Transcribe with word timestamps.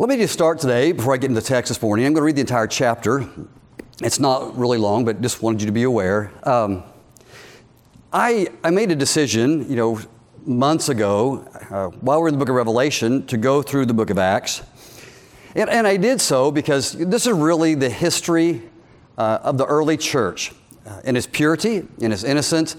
Let 0.00 0.08
me 0.08 0.16
just 0.16 0.32
start 0.32 0.58
today 0.58 0.92
before 0.92 1.12
I 1.12 1.18
get 1.18 1.28
into 1.28 1.42
the 1.42 1.46
text 1.46 1.68
this 1.68 1.82
morning. 1.82 2.06
I'm 2.06 2.14
going 2.14 2.22
to 2.22 2.24
read 2.24 2.36
the 2.36 2.40
entire 2.40 2.66
chapter. 2.66 3.28
It's 4.00 4.18
not 4.18 4.56
really 4.56 4.78
long, 4.78 5.04
but 5.04 5.20
just 5.20 5.42
wanted 5.42 5.60
you 5.60 5.66
to 5.66 5.72
be 5.72 5.82
aware. 5.82 6.32
Um, 6.42 6.84
I, 8.10 8.48
I 8.64 8.70
made 8.70 8.90
a 8.90 8.96
decision, 8.96 9.68
you 9.68 9.76
know, 9.76 10.00
months 10.46 10.88
ago, 10.88 11.46
uh, 11.70 11.88
while 12.00 12.22
we're 12.22 12.28
in 12.28 12.32
the 12.32 12.38
book 12.38 12.48
of 12.48 12.54
Revelation, 12.54 13.26
to 13.26 13.36
go 13.36 13.60
through 13.60 13.84
the 13.84 13.92
book 13.92 14.08
of 14.08 14.16
Acts. 14.16 14.62
And, 15.54 15.68
and 15.68 15.86
I 15.86 15.98
did 15.98 16.22
so 16.22 16.50
because 16.50 16.92
this 16.92 17.26
is 17.26 17.34
really 17.34 17.74
the 17.74 17.90
history 17.90 18.62
uh, 19.18 19.40
of 19.42 19.58
the 19.58 19.66
early 19.66 19.98
church 19.98 20.54
uh, 20.86 21.02
in 21.04 21.14
its 21.14 21.26
purity, 21.26 21.86
in 21.98 22.10
its 22.10 22.24
innocence. 22.24 22.74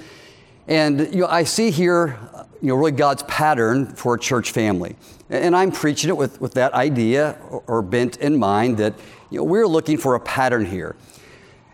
And 0.67 1.01
you 1.13 1.21
know, 1.21 1.27
I 1.27 1.43
see 1.43 1.69
here, 1.69 2.17
you 2.61 2.67
know, 2.67 2.75
really 2.75 2.91
God's 2.91 3.23
pattern 3.23 3.87
for 3.87 4.15
a 4.15 4.19
church 4.19 4.51
family. 4.51 4.95
And 5.29 5.55
I'm 5.55 5.71
preaching 5.71 6.09
it 6.09 6.17
with, 6.17 6.39
with 6.39 6.53
that 6.53 6.73
idea 6.73 7.37
or, 7.67 7.81
bent 7.81 8.17
in 8.17 8.37
mind 8.37 8.77
that 8.77 8.93
you 9.29 9.39
know, 9.39 9.43
we're 9.43 9.67
looking 9.67 9.97
for 9.97 10.15
a 10.15 10.19
pattern 10.19 10.65
here. 10.65 10.95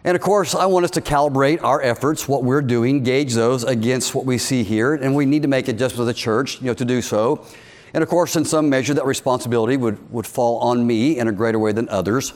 And 0.03 0.15
of 0.15 0.21
course, 0.21 0.55
I 0.55 0.67
want 0.67 0.85
us 0.85 0.91
to 0.91 1.01
calibrate 1.01 1.61
our 1.63 1.81
efforts, 1.81 2.27
what 2.27 2.43
we're 2.43 2.61
doing, 2.61 3.03
gauge 3.03 3.33
those 3.33 3.63
against 3.63 4.15
what 4.15 4.25
we 4.25 4.37
see 4.37 4.63
here, 4.63 4.93
and 4.93 5.15
we 5.15 5.25
need 5.25 5.41
to 5.41 5.47
make 5.47 5.67
adjustments 5.67 6.01
as 6.01 6.07
a 6.07 6.13
church, 6.13 6.61
you 6.61 6.67
know, 6.67 6.73
to 6.75 6.85
do 6.85 7.01
so. 7.01 7.45
And 7.93 8.03
of 8.03 8.09
course, 8.09 8.35
in 8.35 8.45
some 8.45 8.69
measure, 8.69 8.93
that 8.93 9.05
responsibility 9.05 9.75
would, 9.75 10.11
would 10.11 10.27
fall 10.27 10.59
on 10.59 10.85
me 10.85 11.17
in 11.17 11.27
a 11.27 11.31
greater 11.31 11.59
way 11.59 11.71
than 11.71 11.89
others. 11.89 12.33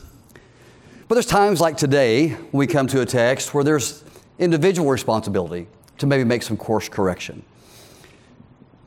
But 1.07 1.15
there's 1.15 1.25
times 1.25 1.61
like 1.61 1.77
today 1.77 2.29
when 2.29 2.59
we 2.59 2.67
come 2.67 2.87
to 2.87 3.01
a 3.01 3.05
text 3.05 3.53
where 3.53 3.63
there's 3.63 4.03
individual 4.39 4.89
responsibility 4.89 5.67
to 5.99 6.07
maybe 6.07 6.23
make 6.23 6.41
some 6.41 6.57
course 6.57 6.89
correction. 6.89 7.43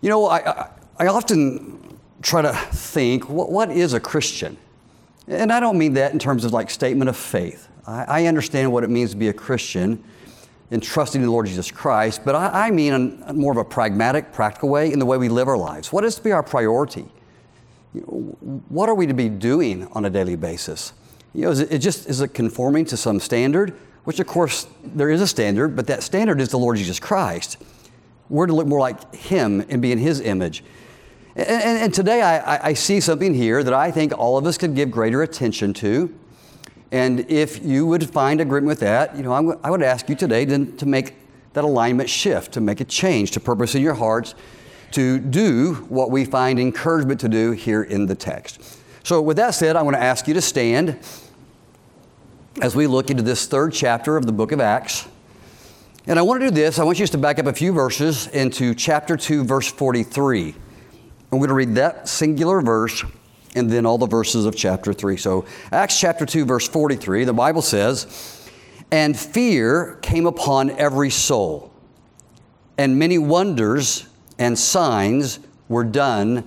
You 0.04 0.10
know, 0.10 0.26
I, 0.26 0.68
I, 0.98 1.06
often 1.06 1.98
try 2.20 2.42
to 2.42 2.52
think 2.52 3.26
what, 3.30 3.50
what 3.50 3.70
is 3.70 3.94
a 3.94 4.00
Christian? 4.00 4.58
And 5.28 5.50
I 5.50 5.60
don't 5.60 5.78
mean 5.78 5.94
that 5.94 6.12
in 6.12 6.18
terms 6.18 6.44
of 6.44 6.52
like 6.52 6.68
statement 6.68 7.08
of 7.08 7.16
faith. 7.16 7.69
I, 7.86 8.05
I 8.05 8.27
understand 8.27 8.70
what 8.70 8.84
it 8.84 8.91
means 8.91 9.12
to 9.12 9.16
be 9.16 9.28
a 9.28 9.32
Christian 9.32 10.05
and 10.70 10.82
trusting 10.82 11.22
in 11.22 11.27
the 11.27 11.32
Lord 11.32 11.47
Jesus 11.47 11.70
Christ, 11.70 12.20
but 12.22 12.34
I, 12.34 12.66
I 12.66 12.70
mean 12.70 12.92
in 12.92 13.36
more 13.38 13.50
of 13.50 13.56
a 13.56 13.64
pragmatic, 13.64 14.30
practical 14.30 14.69
way 14.69 14.92
in 14.92 14.98
the 14.98 15.06
way 15.06 15.16
we 15.16 15.30
live 15.30 15.48
our 15.48 15.56
lives. 15.56 15.91
What 15.91 16.05
is 16.05 16.16
to 16.16 16.22
be 16.22 16.32
our 16.32 16.42
priority? 16.42 17.06
What 17.94 18.91
are 18.91 18.94
we 18.94 19.06
to 19.06 19.14
be 19.14 19.30
doing 19.30 19.88
on 19.92 20.05
a 20.05 20.10
daily 20.10 20.36
basis? 20.36 20.92
You 21.32 21.47
know, 21.47 21.50
is 21.50 21.60
it, 21.60 21.72
it 21.72 21.78
just 21.78 22.10
is 22.10 22.20
it 22.20 22.34
conforming 22.34 22.84
to 22.86 22.98
some 22.98 23.20
standard? 23.20 23.70
Which 24.05 24.20
of 24.20 24.27
course 24.27 24.66
there 24.84 25.08
is 25.08 25.22
a 25.22 25.27
standard, 25.27 25.75
but 25.75 25.86
that 25.86 26.02
standard 26.02 26.42
is 26.42 26.50
the 26.50 26.58
Lord 26.58 26.77
Jesus 26.77 27.00
Christ. 27.00 27.56
We're 28.28 28.47
to 28.47 28.55
look 28.55 28.67
more 28.67 28.80
like 28.80 29.14
Him 29.14 29.64
and 29.69 29.80
be 29.83 29.92
in 29.92 29.98
His 29.98 30.20
image. 30.20 30.64
And, 31.36 31.48
and, 31.48 31.78
and 31.84 31.94
today 31.94 32.22
I, 32.22 32.69
I, 32.69 32.75
see 32.75 33.00
something 33.00 33.34
here 33.34 33.64
that 33.64 33.75
I 33.75 33.91
think 33.91 34.16
all 34.16 34.39
of 34.39 34.47
us 34.47 34.56
could 34.56 34.75
give 34.75 34.91
greater 34.91 35.22
attention 35.22 35.75
to. 35.75 36.14
And 36.92 37.28
if 37.28 37.64
you 37.64 37.86
would 37.86 38.08
find 38.08 38.41
agreement 38.41 38.69
with 38.69 38.81
that, 38.81 39.16
you 39.16 39.25
know, 39.25 39.33
I'm, 39.33 39.58
i 39.64 39.70
would 39.70 39.83
ask 39.83 40.08
you 40.08 40.14
today 40.14 40.44
then 40.44 40.77
to 40.77 40.86
make 40.86 41.16
that 41.55 41.64
alignment 41.64 42.08
shift, 42.08 42.53
to 42.53 42.61
make 42.61 42.81
a 42.81 42.84
change, 42.84 43.33
to 43.33 43.41
purpose 43.41 43.75
in 43.75 43.83
your 43.83 43.94
hearts 43.94 44.34
to 44.94 45.19
do 45.19 45.75
what 45.88 46.12
we 46.12 46.25
find 46.25 46.61
encouragement 46.61 47.19
to 47.19 47.28
do 47.28 47.50
here 47.50 47.83
in 47.83 48.06
the 48.06 48.14
text. 48.14 48.78
So, 49.03 49.20
with 49.20 49.36
that 49.38 49.50
said, 49.50 49.75
I 49.75 49.83
want 49.83 49.97
to 49.97 50.03
ask 50.03 50.28
you 50.28 50.34
to 50.34 50.41
stand 50.41 50.98
as 52.62 52.77
we 52.77 52.86
look 52.86 53.11
into 53.11 53.22
this 53.22 53.47
third 53.47 53.72
chapter 53.72 54.16
of 54.16 54.25
the 54.25 54.33
book 54.33 54.53
of 54.53 54.61
Acts. 54.61 55.09
And 56.06 56.19
I 56.19 56.22
want 56.22 56.42
to 56.42 56.48
do 56.48 56.55
this. 56.55 56.78
I 56.78 56.84
want 56.84 56.98
you 56.98 57.06
to 57.06 57.16
back 57.16 57.38
up 57.38 57.47
a 57.47 57.52
few 57.52 57.72
verses 57.72 58.27
into 58.27 58.74
chapter 58.74 59.16
2, 59.16 59.44
verse 59.44 59.72
43. 59.72 60.55
I'm 61.33 61.38
going 61.38 61.48
to 61.48 61.55
read 61.55 61.77
that 61.77 62.08
singular 62.08 62.60
verse 62.60 63.02
and 63.55 63.70
then 63.70 63.86
all 63.86 63.97
the 63.97 64.06
verses 64.06 64.44
of 64.44 64.55
chapter 64.55 64.92
3. 64.92 65.16
So, 65.16 65.47
Acts 65.72 65.98
chapter 65.98 66.27
2, 66.27 66.44
verse 66.44 66.69
43, 66.69 67.25
the 67.25 67.32
Bible 67.32 67.62
says, 67.62 68.50
And 68.91 69.19
fear 69.19 69.98
came 70.02 70.27
upon 70.27 70.70
every 70.72 71.08
soul, 71.08 71.72
and 72.76 72.98
many 72.98 73.16
wonders 73.16 74.06
and 74.38 74.59
signs 74.59 75.38
were 75.69 75.84
done 75.84 76.47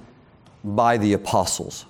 by 0.63 0.97
the 0.97 1.13
apostles. 1.13 1.85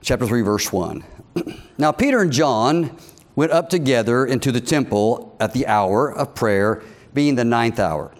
Chapter 0.00 0.26
3, 0.26 0.40
verse 0.40 0.72
1. 0.72 1.04
now, 1.78 1.92
Peter 1.92 2.20
and 2.20 2.32
John 2.32 2.96
went 3.36 3.52
up 3.52 3.68
together 3.68 4.24
into 4.26 4.52
the 4.52 4.60
temple 4.60 5.36
at 5.40 5.52
the 5.52 5.66
hour 5.66 6.12
of 6.12 6.34
prayer, 6.34 6.82
being 7.14 7.34
the 7.34 7.44
ninth 7.44 7.78
hour. 7.78 8.12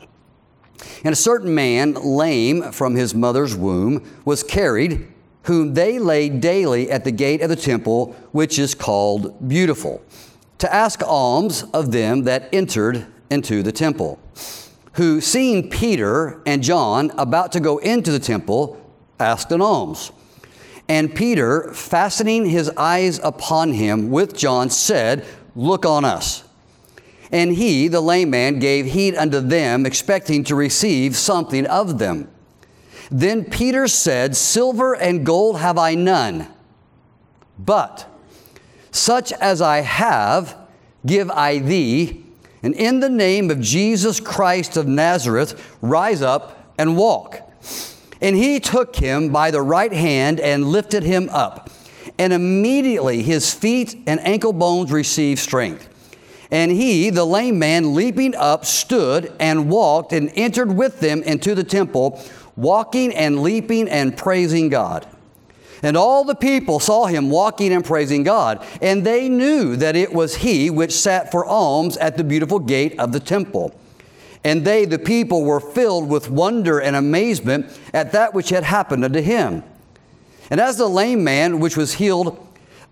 And 1.05 1.13
a 1.13 1.17
certain 1.17 1.55
man, 1.55 1.95
lame 1.95 2.73
from 2.73 2.95
his 2.95 3.15
mother's 3.15 3.55
womb, 3.55 4.03
was 4.25 4.43
carried, 4.43 5.09
whom 5.45 5.75
they 5.75 5.99
laid 5.99 6.41
daily 6.41 6.91
at 6.91 7.05
the 7.05 7.11
gate 7.11 7.43
of 7.43 7.49
the 7.49 7.57
temple, 7.57 8.15
which 8.33 8.59
is 8.59 8.75
called 8.75 9.49
Beautiful, 9.49 10.03
to 10.59 10.73
ask 10.73 11.03
alms 11.03 11.65
of 11.75 11.93
them 11.93 12.25
that 12.25 12.49
entered 12.53 13.07
into 13.31 13.63
the 13.63 13.73
temple. 13.73 14.19
Who, 14.95 15.21
seeing 15.21 15.71
Peter 15.71 16.43
and 16.45 16.63
John 16.63 17.13
about 17.17 17.53
to 17.53 17.61
go 17.61 17.79
into 17.79 18.11
the 18.11 18.19
temple, 18.19 18.81
asked 19.19 19.53
an 19.53 19.61
alms. 19.61 20.13
And 20.91 21.15
Peter, 21.15 21.73
fastening 21.73 22.47
his 22.47 22.69
eyes 22.71 23.21
upon 23.23 23.75
him 23.75 24.11
with 24.11 24.37
John, 24.37 24.71
said, 24.71 25.25
Look 25.55 25.87
on 25.87 26.05
us. 26.05 26.43
And 27.31 27.53
he, 27.53 27.87
the 27.87 28.01
lame 28.01 28.31
man, 28.31 28.59
gave 28.59 28.87
heed 28.87 29.15
unto 29.15 29.39
them, 29.39 29.87
expecting 29.87 30.43
to 30.45 30.57
receive 30.57 31.15
something 31.15 31.65
of 31.69 32.01
them. 32.01 32.29
Then 33.09 33.45
Peter 33.45 33.87
said, 33.87 34.35
Silver 34.35 34.95
and 34.95 35.25
gold 35.25 35.61
have 35.61 35.79
I 35.79 35.95
none, 35.95 36.49
but 37.57 38.09
such 38.91 39.31
as 39.35 39.63
I 39.63 39.83
have, 39.83 40.57
give 41.07 41.31
I 41.31 41.59
thee. 41.59 42.25
And 42.65 42.75
in 42.75 42.99
the 42.99 43.09
name 43.09 43.49
of 43.53 43.61
Jesus 43.61 44.19
Christ 44.19 44.77
of 44.77 44.89
Nazareth, 44.89 45.79
rise 45.81 46.21
up 46.21 46.75
and 46.77 46.97
walk. 46.97 47.49
And 48.21 48.37
he 48.37 48.61
took 48.61 48.97
him 48.97 49.31
by 49.31 49.51
the 49.51 49.63
right 49.63 49.93
hand 49.93 50.41
and 50.41 50.67
lifted 50.67 51.03
him 51.03 51.29
up. 51.31 51.71
And 52.19 52.33
immediately 52.33 53.23
his 53.23 53.55
feet 53.55 53.97
and 54.07 54.21
ankle 54.21 54.53
bones 54.53 54.93
received 54.93 55.41
strength. 55.41 55.89
And 56.51 56.73
he, 56.73 57.11
the 57.11 57.25
lame 57.25 57.59
man, 57.59 57.95
leaping 57.95 58.35
up, 58.35 58.65
stood 58.65 59.33
and 59.39 59.71
walked 59.71 60.13
and 60.13 60.33
entered 60.35 60.73
with 60.73 61.01
them 61.01 61.23
into 61.23 61.55
the 61.55 61.65
temple, 61.65 62.21
walking 62.57 63.15
and 63.15 63.43
leaping 63.43 63.89
and 63.89 64.17
praising 64.17 64.69
God. 64.69 65.07
And 65.83 65.97
all 65.97 66.25
the 66.25 66.35
people 66.35 66.79
saw 66.79 67.07
him 67.07 67.31
walking 67.31 67.73
and 67.73 67.85
praising 67.85 68.23
God, 68.23 68.65
and 68.83 69.05
they 69.05 69.29
knew 69.29 69.77
that 69.77 69.97
it 69.97 70.13
was 70.13 70.37
he 70.37 70.69
which 70.69 70.93
sat 70.93 71.31
for 71.31 71.45
alms 71.47 71.97
at 71.97 72.17
the 72.17 72.25
beautiful 72.25 72.59
gate 72.59 72.99
of 72.99 73.13
the 73.13 73.21
temple. 73.21 73.75
And 74.43 74.65
they, 74.65 74.85
the 74.87 74.99
people, 74.99 75.45
were 75.45 75.61
filled 75.61 76.09
with 76.09 76.31
wonder 76.31 76.79
and 76.79 76.97
amazement 76.97 77.79
at 77.93 78.13
that 78.13 78.33
which 78.33 78.49
had 78.49 78.65
happened 78.65 79.05
unto 79.05 79.21
him. 79.21 79.63
And 80.51 80.61
as 80.61 80.77
the 80.77 80.89
lame 80.89 81.23
man 81.23 81.61
which 81.61 81.77
was 81.77 81.95
healed 81.95 82.47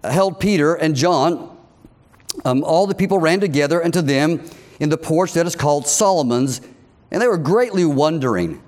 held 0.04 0.38
Peter 0.40 0.74
and 0.74 0.94
John, 0.94 1.56
um, 2.44 2.62
all 2.62 2.86
the 2.86 2.94
people 2.94 3.18
ran 3.18 3.40
together 3.40 3.82
unto 3.82 4.00
them 4.00 4.42
in 4.78 4.90
the 4.90 4.98
porch 4.98 5.32
that 5.32 5.46
is 5.46 5.56
called 5.56 5.86
Solomon's, 5.86 6.60
and 7.10 7.20
they 7.20 7.26
were 7.26 7.38
greatly 7.38 7.84
wondering. 7.84 8.62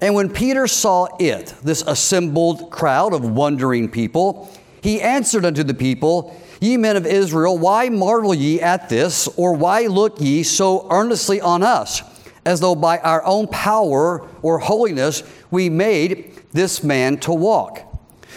And 0.00 0.14
when 0.14 0.30
Peter 0.30 0.66
saw 0.66 1.08
it, 1.20 1.54
this 1.62 1.82
assembled 1.82 2.70
crowd 2.70 3.12
of 3.12 3.28
wondering 3.28 3.88
people, 3.88 4.50
he 4.82 5.00
answered 5.00 5.44
unto 5.44 5.62
the 5.62 5.74
people, 5.74 6.36
Ye 6.62 6.76
men 6.76 6.96
of 6.96 7.06
Israel, 7.06 7.58
why 7.58 7.88
marvel 7.88 8.32
ye 8.32 8.60
at 8.60 8.88
this, 8.88 9.26
or 9.36 9.52
why 9.52 9.88
look 9.88 10.20
ye 10.20 10.44
so 10.44 10.86
earnestly 10.92 11.40
on 11.40 11.64
us, 11.64 12.02
as 12.44 12.60
though 12.60 12.76
by 12.76 12.98
our 12.98 13.24
own 13.24 13.48
power 13.48 14.24
or 14.42 14.60
holiness 14.60 15.24
we 15.50 15.68
made 15.68 16.40
this 16.52 16.84
man 16.84 17.16
to 17.16 17.32
walk? 17.32 17.80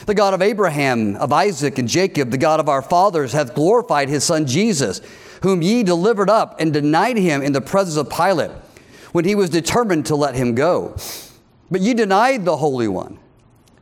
The 0.07 0.15
God 0.15 0.33
of 0.33 0.41
Abraham, 0.41 1.15
of 1.17 1.31
Isaac, 1.31 1.77
and 1.77 1.87
Jacob, 1.87 2.31
the 2.31 2.39
God 2.39 2.59
of 2.59 2.67
our 2.67 2.81
fathers, 2.81 3.31
hath 3.31 3.53
glorified 3.53 4.09
his 4.09 4.23
Son 4.23 4.47
Jesus, 4.47 5.01
whom 5.43 5.61
ye 5.61 5.83
delivered 5.83 6.27
up 6.27 6.59
and 6.59 6.73
denied 6.73 7.17
him 7.17 7.43
in 7.43 7.53
the 7.53 7.61
presence 7.61 7.95
of 7.95 8.09
Pilate, 8.09 8.49
when 9.11 9.25
he 9.25 9.35
was 9.35 9.51
determined 9.51 10.07
to 10.07 10.15
let 10.15 10.33
him 10.33 10.55
go. 10.55 10.95
But 11.69 11.81
ye 11.81 11.93
denied 11.93 12.43
the 12.43 12.57
Holy 12.57 12.87
One 12.87 13.19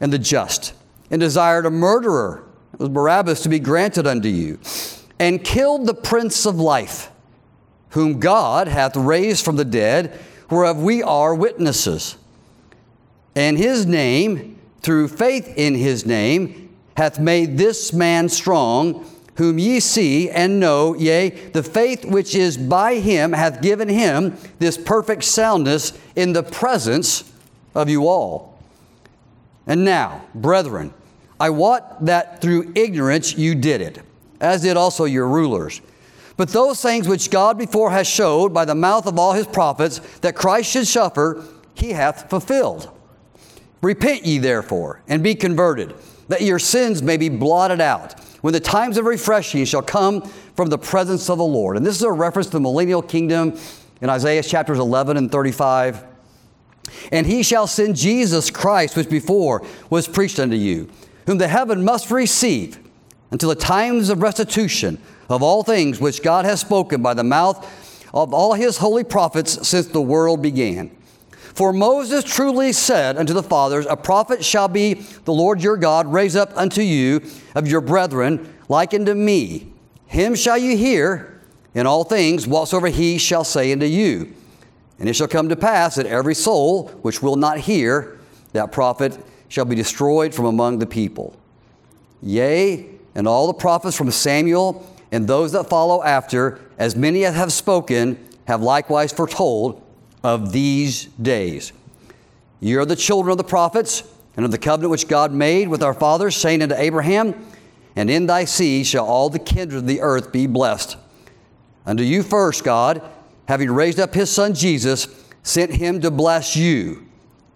and 0.01 0.11
the 0.11 0.19
just, 0.19 0.73
and 1.09 1.21
desired 1.21 1.65
a 1.65 1.71
murderer, 1.71 2.43
Barabbas, 2.77 3.41
to 3.43 3.49
be 3.49 3.59
granted 3.59 4.07
unto 4.07 4.27
you, 4.27 4.59
and 5.19 5.43
killed 5.43 5.85
the 5.85 5.93
Prince 5.93 6.45
of 6.45 6.55
Life, 6.55 7.11
whom 7.89 8.19
God 8.19 8.67
hath 8.67 8.95
raised 8.95 9.45
from 9.45 9.55
the 9.55 9.65
dead, 9.65 10.19
whereof 10.49 10.81
we 10.81 11.03
are 11.03 11.35
witnesses. 11.35 12.17
And 13.35 13.57
his 13.57 13.85
name, 13.85 14.59
through 14.81 15.07
faith 15.07 15.53
in 15.55 15.75
his 15.75 16.05
name, 16.05 16.75
hath 16.97 17.19
made 17.19 17.57
this 17.57 17.93
man 17.93 18.29
strong, 18.29 19.05
whom 19.35 19.57
ye 19.57 19.79
see 19.79 20.29
and 20.29 20.59
know, 20.59 20.93
yea, 20.93 21.29
the 21.29 21.63
faith 21.63 22.05
which 22.05 22.35
is 22.35 22.57
by 22.57 22.95
him 22.95 23.33
hath 23.33 23.61
given 23.61 23.89
him 23.89 24.37
this 24.59 24.77
perfect 24.77 25.23
soundness 25.23 25.97
in 26.15 26.33
the 26.33 26.43
presence 26.43 27.31
of 27.73 27.89
you 27.89 28.07
all. 28.07 28.59
And 29.65 29.83
now, 29.85 30.25
brethren, 30.35 30.93
I 31.43 31.49
wot 31.49 32.05
that 32.05 32.39
through 32.39 32.71
ignorance 32.73 33.37
you 33.37 33.53
did 33.53 33.81
it, 33.81 33.99
as 34.39 34.61
did 34.61 34.77
also 34.77 35.03
your 35.03 35.27
rulers. 35.27 35.81
But 36.37 36.47
those 36.47 36.81
things 36.81 37.05
which 37.05 37.29
God 37.29 37.57
before 37.57 37.91
has 37.91 38.07
showed 38.07 38.53
by 38.53 38.63
the 38.63 38.73
mouth 38.73 39.07
of 39.07 39.19
all 39.19 39.33
his 39.33 39.45
prophets 39.45 39.99
that 40.19 40.37
Christ 40.37 40.71
should 40.71 40.87
suffer, 40.87 41.43
he 41.73 41.89
hath 41.89 42.29
fulfilled. 42.29 42.89
Repent 43.81 44.23
ye 44.25 44.37
therefore, 44.37 45.01
and 45.09 45.21
be 45.21 45.35
converted, 45.35 45.93
that 46.29 46.43
your 46.43 46.59
sins 46.59 47.03
may 47.03 47.17
be 47.17 47.27
blotted 47.27 47.81
out, 47.81 48.17
when 48.39 48.53
the 48.53 48.61
times 48.61 48.97
of 48.97 49.03
refreshing 49.03 49.65
shall 49.65 49.81
come 49.81 50.21
from 50.55 50.69
the 50.69 50.77
presence 50.77 51.29
of 51.29 51.39
the 51.39 51.43
Lord. 51.43 51.75
And 51.75 51.85
this 51.85 51.97
is 51.97 52.03
a 52.03 52.11
reference 52.13 52.47
to 52.47 52.53
the 52.53 52.61
millennial 52.61 53.01
kingdom 53.01 53.59
in 53.99 54.09
Isaiah 54.09 54.43
chapters 54.43 54.79
11 54.79 55.17
and 55.17 55.29
35. 55.29 56.05
And 57.11 57.27
he 57.27 57.43
shall 57.43 57.67
send 57.67 57.97
Jesus 57.97 58.49
Christ, 58.49 58.95
which 58.95 59.09
before 59.09 59.67
was 59.89 60.07
preached 60.07 60.39
unto 60.39 60.55
you, 60.55 60.89
whom 61.25 61.37
the 61.37 61.47
heaven 61.47 61.83
must 61.83 62.11
receive 62.11 62.79
until 63.31 63.49
the 63.49 63.55
times 63.55 64.09
of 64.09 64.21
restitution 64.21 64.99
of 65.29 65.41
all 65.41 65.63
things 65.63 65.99
which 65.99 66.21
God 66.21 66.45
has 66.45 66.61
spoken 66.61 67.01
by 67.01 67.13
the 67.13 67.23
mouth 67.23 67.57
of 68.13 68.33
all 68.33 68.53
his 68.53 68.77
holy 68.77 69.03
prophets 69.03 69.67
since 69.67 69.87
the 69.87 70.01
world 70.01 70.41
began. 70.41 70.95
For 71.53 71.71
Moses 71.71 72.23
truly 72.23 72.73
said 72.73 73.17
unto 73.17 73.33
the 73.33 73.43
fathers, 73.43 73.85
A 73.87 73.95
prophet 73.95 74.43
shall 74.43 74.67
be 74.67 74.95
the 75.25 75.33
Lord 75.33 75.61
your 75.61 75.77
God 75.77 76.11
raise 76.11 76.35
up 76.35 76.51
unto 76.55 76.81
you 76.81 77.21
of 77.55 77.67
your 77.67 77.81
brethren, 77.81 78.53
like 78.69 78.93
unto 78.93 79.13
me. 79.13 79.71
Him 80.07 80.35
shall 80.35 80.57
you 80.57 80.75
hear 80.75 81.41
in 81.75 81.87
all 81.87 82.03
things 82.03 82.47
whatsoever 82.47 82.87
he 82.87 83.17
shall 83.17 83.43
say 83.43 83.71
unto 83.71 83.85
you. 83.85 84.33
And 84.99 85.09
it 85.09 85.13
shall 85.13 85.27
come 85.27 85.49
to 85.49 85.55
pass 85.55 85.95
that 85.95 86.05
every 86.05 86.35
soul 86.35 86.87
which 87.01 87.21
will 87.21 87.35
not 87.35 87.59
hear 87.59 88.19
that 88.53 88.71
prophet 88.71 89.17
shall 89.53 89.65
be 89.65 89.75
destroyed 89.75 90.33
from 90.33 90.45
among 90.45 90.79
the 90.79 90.85
people. 90.87 91.37
Yea, 92.23 92.89
and 93.13 93.27
all 93.27 93.45
the 93.45 93.53
prophets 93.53 93.95
from 93.95 94.09
Samuel 94.09 94.83
and 95.11 95.27
those 95.27 95.51
that 95.51 95.69
follow 95.69 96.01
after, 96.01 96.59
as 96.79 96.95
many 96.95 97.23
as 97.23 97.35
have 97.35 97.53
spoken, 97.53 98.17
have 98.47 98.63
likewise 98.63 99.13
foretold 99.13 99.79
of 100.23 100.53
these 100.53 101.05
days. 101.21 101.71
Ye 102.61 102.73
are 102.77 102.83
the 102.83 102.95
children 102.95 103.31
of 103.31 103.37
the 103.37 103.43
prophets 103.43 104.01
and 104.35 104.43
of 104.43 104.49
the 104.49 104.57
covenant 104.57 104.89
which 104.89 105.07
God 105.07 105.31
made 105.31 105.67
with 105.67 105.83
our 105.83 105.93
fathers, 105.93 106.35
saying 106.35 106.63
unto 106.63 106.73
Abraham, 106.73 107.35
And 107.95 108.09
in 108.09 108.25
thy 108.25 108.45
seed 108.45 108.87
shall 108.87 109.05
all 109.05 109.29
the 109.29 109.37
kindred 109.37 109.77
of 109.77 109.87
the 109.87 110.01
earth 110.01 110.31
be 110.31 110.47
blessed. 110.47 110.97
Unto 111.85 112.01
you 112.01 112.23
first, 112.23 112.63
God, 112.63 113.03
having 113.47 113.69
raised 113.69 113.99
up 113.99 114.15
his 114.15 114.31
son 114.31 114.55
Jesus, 114.55 115.07
sent 115.43 115.73
him 115.73 116.01
to 116.01 116.09
bless 116.09 116.55
you 116.55 117.07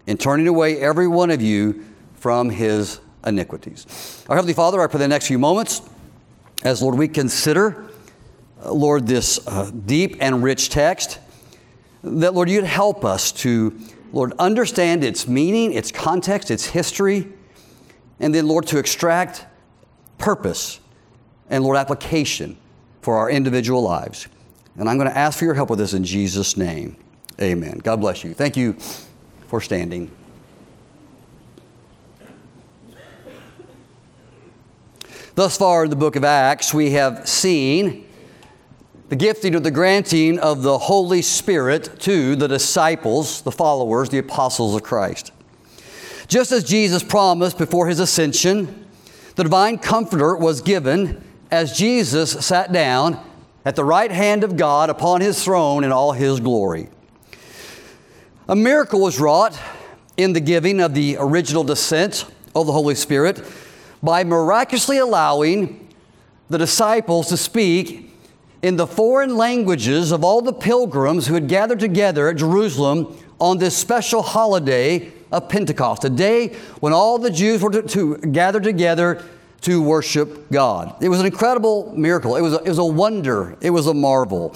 in 0.07 0.18
turning 0.18 0.48
away 0.48 0.80
every 0.80 1.07
one 1.07 1.30
of 1.30 1.42
you 1.42 1.86
from 2.15 2.50
his 2.50 3.00
iniquities. 3.25 4.24
Our 4.30 4.36
Heavenly 4.38 4.54
Father, 4.54 4.81
I 4.81 4.88
pray 4.88 5.00
the 5.00 5.07
next 5.07 5.27
few 5.27 5.38
moments 5.38 5.81
as, 6.63 6.81
Lord, 6.81 6.98
we 6.98 7.07
consider, 7.07 7.86
uh, 8.63 8.71
Lord, 8.71 9.06
this 9.06 9.39
uh, 9.45 9.69
deep 9.86 10.18
and 10.19 10.42
rich 10.42 10.69
text 10.69 11.19
that, 12.04 12.33
Lord, 12.33 12.50
you'd 12.50 12.63
help 12.63 13.04
us 13.04 13.31
to, 13.33 13.77
Lord, 14.13 14.33
understand 14.39 15.04
its 15.04 15.27
meaning, 15.27 15.74
its 15.74 15.92
context, 15.92 16.50
its 16.50 16.65
history, 16.65 17.27
and 18.19 18.33
then, 18.33 18.48
Lord, 18.48 18.65
to 18.68 18.80
extract 18.80 19.45
purpose 20.18 20.80
and, 21.50 21.63
Lord, 21.63 21.77
application 21.77 22.57
for 23.01 23.18
our 23.18 23.30
individual 23.30 23.81
lives. 23.81 24.27
And 24.77 24.89
I'm 24.89 24.98
going 24.98 25.09
to 25.09 25.18
ask 25.18 25.39
for 25.39 25.45
your 25.45 25.54
help 25.54 25.69
with 25.69 25.80
this 25.80 25.94
in 25.94 26.04
Jesus' 26.04 26.56
name. 26.56 26.98
Amen. 27.42 27.80
God 27.80 28.00
bless 28.00 28.24
you. 28.24 28.33
Thank 28.33 28.57
you 28.57 28.77
for 29.47 29.61
standing. 29.61 30.11
Thus 35.35 35.57
far 35.57 35.83
in 35.83 35.89
the 35.89 35.95
book 35.95 36.15
of 36.15 36.23
Acts, 36.23 36.73
we 36.73 36.91
have 36.91 37.27
seen 37.29 38.07
the 39.09 39.15
gifting 39.15 39.55
or 39.55 39.59
the 39.59 39.71
granting 39.71 40.39
of 40.39 40.63
the 40.63 40.77
Holy 40.77 41.21
Spirit 41.21 41.99
to 42.01 42.35
the 42.35 42.47
disciples, 42.47 43.41
the 43.44 43.51
followers, 43.51 44.09
the 44.09 44.17
apostles 44.17 44.75
of 44.75 44.83
Christ. 44.83 45.31
Just 46.27 46.51
as 46.51 46.63
Jesus 46.63 47.03
promised 47.03 47.57
before 47.57 47.88
his 47.88 47.99
ascension, 47.99 48.88
the 49.35 49.44
divine 49.44 49.77
comforter 49.77 50.35
was 50.35 50.61
given 50.61 51.23
as 51.51 51.77
Jesus 51.77 52.31
sat 52.31 52.73
down 52.73 53.23
at 53.63 53.75
the 53.75 53.85
right 53.85 54.11
hand 54.11 54.44
of 54.44 54.57
God 54.57 54.89
upon 54.89 55.21
his 55.21 55.44
throne 55.44 55.83
in 55.83 55.91
all 55.91 56.11
his 56.11 56.39
glory. 56.39 56.89
A 58.49 58.55
miracle 58.55 59.01
was 59.01 59.19
wrought 59.19 59.59
in 60.15 60.31
the 60.31 60.39
giving 60.39 60.79
of 60.79 60.94
the 60.94 61.17
original 61.19 61.65
descent 61.65 62.23
of 62.55 62.65
the 62.65 62.71
Holy 62.71 62.95
Spirit 62.95 63.44
by 64.01 64.23
miraculously 64.23 64.99
allowing 64.99 65.94
the 66.49 66.57
disciples 66.57 67.27
to 67.27 67.35
speak 67.35 68.09
in 68.61 68.77
the 68.77 68.88
foreign 68.88 69.35
languages 69.35 70.13
of 70.13 70.23
all 70.23 70.41
the 70.41 70.53
pilgrims 70.53 71.27
who 71.27 71.33
had 71.33 71.49
gathered 71.49 71.81
together 71.81 72.29
at 72.29 72.38
Jerusalem 72.38 73.17
on 73.38 73.57
this 73.57 73.75
special 73.75 74.21
holiday 74.21 75.11
of 75.29 75.49
Pentecost, 75.49 76.05
a 76.05 76.09
day 76.09 76.55
when 76.79 76.94
all 76.94 77.17
the 77.17 77.29
Jews 77.29 77.61
were 77.61 77.71
to, 77.71 77.81
to 77.81 78.15
gather 78.17 78.61
together 78.61 79.25
to 79.63 79.81
worship 79.81 80.49
God. 80.53 80.95
It 81.03 81.09
was 81.09 81.19
an 81.19 81.25
incredible 81.25 81.91
miracle. 81.97 82.38
It 82.38 82.41
was, 82.41 82.53
a, 82.53 82.63
it 82.63 82.69
was 82.69 82.77
a 82.77 82.85
wonder. 82.85 83.57
It 83.59 83.71
was 83.71 83.88
a 83.88 83.94
marvel. 83.94 84.55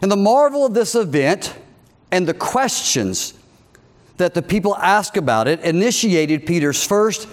And 0.00 0.12
the 0.12 0.16
marvel 0.16 0.64
of 0.64 0.74
this 0.74 0.94
event 0.94 1.52
and 2.10 2.26
the 2.26 2.34
questions 2.34 3.34
that 4.16 4.34
the 4.34 4.42
people 4.42 4.76
asked 4.76 5.16
about 5.16 5.48
it 5.48 5.60
initiated 5.60 6.46
Peter's 6.46 6.82
first 6.82 7.28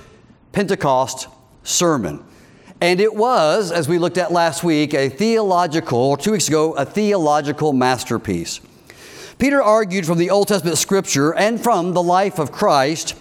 Pentecost 0.52 1.28
sermon. 1.64 2.24
And 2.82 3.00
it 3.00 3.16
was, 3.16 3.72
as 3.72 3.88
we 3.88 3.98
looked 3.98 4.18
at 4.18 4.32
last 4.32 4.64
week, 4.64 4.94
a 4.94 5.08
theological, 5.08 5.98
or 5.98 6.18
two 6.18 6.34
weeks 6.34 6.50
ago, 6.50 6.74
a 6.74 6.86
theological 6.86 7.72
masterpiece. 7.72 8.60
Peter 9.40 9.62
argued 9.62 10.06
from 10.06 10.18
the 10.18 10.30
Old 10.30 10.50
Testament 10.50 10.78
scripture 10.78 11.34
and 11.34 11.62
from 11.62 11.94
the 11.94 12.04
life 12.04 12.40
of 12.40 12.52
Christ 12.52 13.16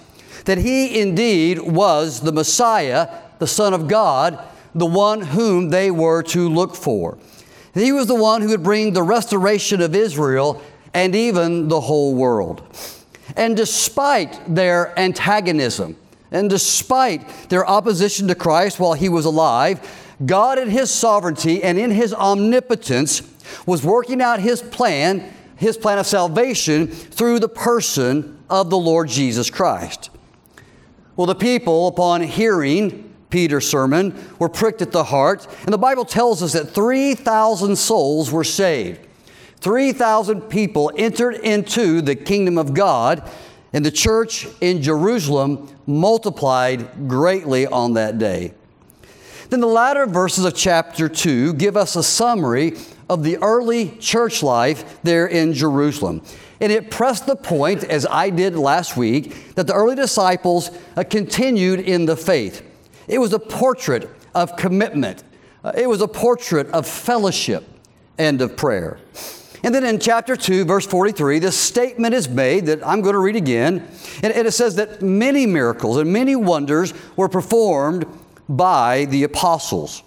that 0.45 0.59
he 0.59 1.01
indeed 1.01 1.61
was 1.61 2.21
the 2.21 2.33
Messiah, 2.33 3.09
the 3.39 3.47
Son 3.47 3.73
of 3.73 3.89
God, 3.89 4.43
the 4.75 4.87
one 4.87 5.21
whom 5.21 5.69
they 5.71 5.91
were 5.91 6.23
to 6.25 6.49
look 6.49 6.75
for. 6.75 7.19
He 7.75 7.93
was 7.93 8.07
the 8.07 8.15
one 8.15 8.43
who 8.43 8.49
would 8.49 8.63
bring 8.63 8.93
the 8.93 9.03
restoration 9.03 9.81
of 9.81 9.95
Israel 9.95 10.63
and 10.95 11.15
even 11.15 11.69
the 11.69 11.81
whole 11.81 12.15
world. 12.15 12.63
And 13.37 13.57
despite 13.57 14.55
their 14.55 14.99
antagonism, 14.99 15.97
and 16.31 16.49
despite 16.49 17.51
their 17.51 17.67
opposition 17.67 18.29
to 18.29 18.35
Christ 18.35 18.81
while 18.81 18.95
he 18.95 19.09
was 19.09 19.25
alive, 19.25 19.81
God 20.25 20.59
in 20.59 20.71
his 20.71 20.91
sovereignty 20.91 21.63
and 21.63 21.79
in 21.79 21.91
his 21.91 22.15
omnipotence 22.15 23.23
was 23.67 23.85
working 23.85 24.21
out 24.21 24.41
his 24.41 24.63
plan, 24.63 25.33
his 25.57 25.77
plan 25.77 25.99
of 25.99 26.07
salvation 26.07 26.87
through 26.87 27.39
the 27.39 27.49
person 27.49 28.39
of 28.49 28.71
the 28.71 28.79
Lord 28.79 29.09
Jesus 29.09 29.51
Christ. 29.51 30.11
Well, 31.17 31.27
the 31.27 31.35
people, 31.35 31.89
upon 31.89 32.23
hearing 32.23 33.13
Peter's 33.29 33.69
sermon, 33.69 34.15
were 34.39 34.49
pricked 34.49 34.83
at 34.83 34.93
the 34.93 35.05
heart, 35.05 35.47
and 35.65 35.73
the 35.73 35.79
Bible 35.79 36.05
tells 36.05 36.43
us 36.43 36.53
that 36.53 36.71
3,000 36.71 37.77
souls 37.77 38.31
were 38.33 38.45
saved. 38.45 39.07
3,000 39.63 40.43
people 40.43 40.91
entered 40.97 41.35
into 41.37 42.03
the 42.03 42.17
kingdom 42.17 42.59
of 42.59 42.75
God 42.75 43.31
and 43.73 43.87
the 43.87 43.93
church 43.93 44.49
in 44.61 44.83
Jerusalem 44.83 45.69
multiplied 45.87 47.09
greatly 47.09 47.69
on 47.69 47.95
that 47.95 48.19
day. 48.19 48.55
Then 49.51 49.61
the 49.61 49.69
latter 49.69 50.07
verses 50.07 50.45
of 50.45 50.57
chapter 50.57 51.09
2 51.09 51.55
give 51.55 51.77
us 51.77 51.95
a 51.95 52.03
summary 52.03 52.77
of 53.09 53.23
the 53.23 53.37
early 53.37 53.91
church 53.99 54.43
life 54.43 55.01
there 55.05 55.29
in 55.29 55.53
Jerusalem. 55.53 56.23
And 56.61 56.73
it 56.73 56.91
pressed 56.91 57.27
the 57.27 57.37
point, 57.37 57.85
as 57.85 58.05
I 58.07 58.31
did 58.31 58.57
last 58.57 58.97
week, 58.97 59.55
that 59.55 59.69
the 59.69 59.75
early 59.75 59.95
disciples 59.95 60.71
uh, 60.97 61.05
continued 61.05 61.79
in 61.81 62.07
the 62.07 62.17
faith. 62.17 62.69
It 63.07 63.19
was 63.19 63.33
a 63.33 63.39
portrait 63.39 64.11
of 64.35 64.57
commitment, 64.57 65.23
uh, 65.63 65.71
it 65.77 65.89
was 65.89 66.01
a 66.01 66.09
portrait 66.09 66.67
of 66.71 66.85
fellowship 66.85 67.65
and 68.19 68.41
of 68.41 68.57
prayer. 68.57 68.99
And 69.65 69.75
then 69.75 69.85
in 69.85 70.01
chapter 70.01 70.35
2, 70.35 70.65
verse 70.65 70.87
43, 70.87 71.39
this 71.39 71.57
statement 71.57 72.15
is 72.15 72.29
made 72.29 72.67
that 72.67 72.85
I'm 72.87 73.01
going 73.01 73.13
to 73.15 73.21
read 73.21 73.37
again. 73.37 73.89
And 74.23 74.33
it 74.33 74.53
says 74.53 74.75
that 74.77 75.03
many 75.03 75.47
miracles 75.47 75.99
and 75.99 76.13
many 76.13 76.35
wonders 76.35 76.93
were 77.17 77.29
performed 77.29 78.07
by 78.49 79.05
the 79.05 79.23
apostles. 79.23 80.03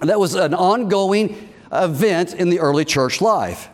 And 0.00 0.10
that 0.10 0.20
was 0.20 0.34
an 0.34 0.52
ongoing 0.52 1.50
event 1.72 2.34
in 2.34 2.50
the 2.50 2.60
early 2.60 2.84
church 2.84 3.20
life. 3.20 3.68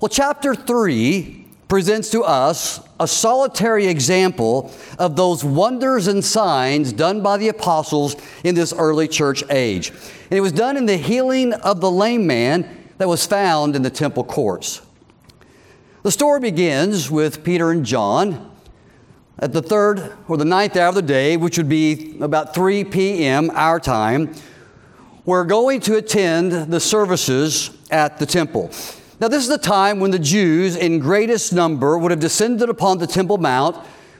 Well, 0.00 0.08
chapter 0.08 0.54
3 0.54 1.46
presents 1.68 2.10
to 2.10 2.24
us 2.24 2.80
a 2.98 3.06
solitary 3.06 3.86
example 3.86 4.72
of 4.98 5.14
those 5.16 5.44
wonders 5.44 6.08
and 6.08 6.24
signs 6.24 6.92
done 6.92 7.22
by 7.22 7.36
the 7.36 7.48
apostles 7.48 8.16
in 8.42 8.54
this 8.54 8.72
early 8.72 9.06
church 9.06 9.44
age. 9.50 9.90
And 9.90 10.32
it 10.32 10.40
was 10.40 10.52
done 10.52 10.78
in 10.78 10.86
the 10.86 10.96
healing 10.96 11.52
of 11.52 11.80
the 11.80 11.90
lame 11.90 12.26
man 12.26 12.87
that 12.98 13.08
was 13.08 13.24
found 13.26 13.74
in 13.74 13.82
the 13.82 13.90
temple 13.90 14.24
courts. 14.24 14.82
The 16.02 16.10
story 16.12 16.40
begins 16.40 17.10
with 17.10 17.42
Peter 17.42 17.70
and 17.70 17.84
John 17.84 18.50
at 19.38 19.52
the 19.52 19.62
third 19.62 20.16
or 20.26 20.36
the 20.36 20.44
ninth 20.44 20.76
hour 20.76 20.88
of 20.88 20.94
the 20.94 21.02
day, 21.02 21.36
which 21.36 21.58
would 21.58 21.68
be 21.68 22.18
about 22.20 22.54
3 22.54 22.84
p.m. 22.84 23.50
our 23.54 23.80
time, 23.80 24.34
We're 25.24 25.44
going 25.44 25.80
to 25.82 25.96
attend 25.96 26.72
the 26.72 26.80
services 26.80 27.70
at 27.90 28.18
the 28.18 28.26
temple. 28.26 28.70
Now, 29.20 29.28
this 29.28 29.42
is 29.42 29.48
the 29.48 29.58
time 29.58 30.00
when 30.00 30.10
the 30.10 30.18
Jews, 30.18 30.76
in 30.76 31.00
greatest 31.00 31.52
number, 31.52 31.98
would 31.98 32.10
have 32.10 32.20
descended 32.20 32.68
upon 32.68 32.98
the 32.98 33.06
Temple 33.06 33.38
Mount 33.38 33.76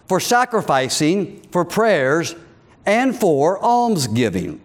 for 0.07 0.19
sacrificing, 0.19 1.41
for 1.53 1.65
prayers, 1.65 2.35
and 2.85 3.17
for 3.17 3.63
almsgiving. 3.63 4.61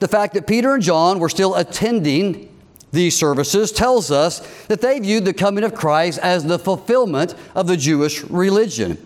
The 0.00 0.08
fact 0.08 0.34
that 0.34 0.46
Peter 0.46 0.74
and 0.74 0.82
John 0.82 1.18
were 1.18 1.30
still 1.30 1.54
attending 1.54 2.51
these 2.92 3.16
services 3.16 3.72
tells 3.72 4.10
us 4.10 4.40
that 4.66 4.82
they 4.82 5.00
viewed 5.00 5.24
the 5.24 5.32
coming 5.32 5.64
of 5.64 5.74
Christ 5.74 6.18
as 6.18 6.44
the 6.44 6.58
fulfillment 6.58 7.34
of 7.54 7.66
the 7.66 7.76
Jewish 7.76 8.22
religion. 8.24 8.98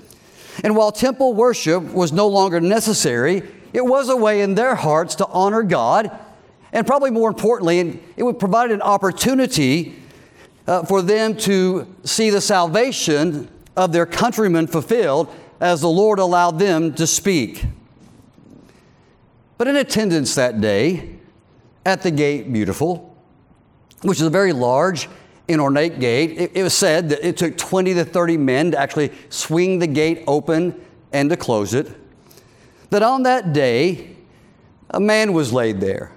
And 0.64 0.76
while 0.76 0.90
temple 0.90 1.34
worship 1.34 1.82
was 1.92 2.12
no 2.12 2.26
longer 2.26 2.60
necessary, 2.60 3.42
it 3.72 3.84
was 3.84 4.08
a 4.08 4.16
way 4.16 4.42
in 4.42 4.54
their 4.54 4.74
hearts 4.74 5.14
to 5.16 5.26
honor 5.28 5.62
God, 5.62 6.10
and 6.72 6.86
probably 6.86 7.10
more 7.10 7.28
importantly, 7.28 8.00
it 8.16 8.22
would 8.22 8.38
provide 8.38 8.70
an 8.70 8.82
opportunity 8.82 10.02
uh, 10.66 10.82
for 10.84 11.00
them 11.00 11.36
to 11.36 11.86
see 12.02 12.30
the 12.30 12.40
salvation 12.40 13.48
of 13.76 13.92
their 13.92 14.06
countrymen 14.06 14.66
fulfilled 14.66 15.32
as 15.60 15.80
the 15.80 15.88
Lord 15.88 16.18
allowed 16.18 16.58
them 16.58 16.92
to 16.94 17.06
speak. 17.06 17.64
But 19.58 19.68
in 19.68 19.76
attendance 19.76 20.34
that 20.34 20.60
day 20.60 21.16
at 21.84 22.02
the 22.02 22.10
gate 22.10 22.52
beautiful, 22.52 23.15
which 24.06 24.20
is 24.20 24.26
a 24.26 24.30
very 24.30 24.52
large 24.52 25.08
and 25.48 25.60
ornate 25.60 26.00
gate, 26.00 26.32
it, 26.32 26.52
it 26.54 26.62
was 26.62 26.74
said 26.74 27.08
that 27.10 27.26
it 27.26 27.36
took 27.36 27.56
20 27.56 27.94
to 27.94 28.04
30 28.04 28.36
men 28.36 28.70
to 28.72 28.78
actually 28.78 29.12
swing 29.28 29.78
the 29.78 29.86
gate 29.86 30.24
open 30.26 30.80
and 31.12 31.30
to 31.30 31.36
close 31.36 31.74
it. 31.74 31.94
That 32.90 33.02
on 33.02 33.24
that 33.24 33.52
day, 33.52 34.16
a 34.90 35.00
man 35.00 35.32
was 35.32 35.52
laid 35.52 35.80
there. 35.80 36.12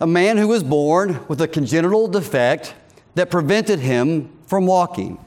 A 0.00 0.06
man 0.06 0.36
who 0.36 0.48
was 0.48 0.62
born 0.62 1.24
with 1.28 1.40
a 1.40 1.48
congenital 1.48 2.08
defect 2.08 2.74
that 3.14 3.30
prevented 3.30 3.78
him 3.78 4.30
from 4.46 4.66
walking. 4.66 5.18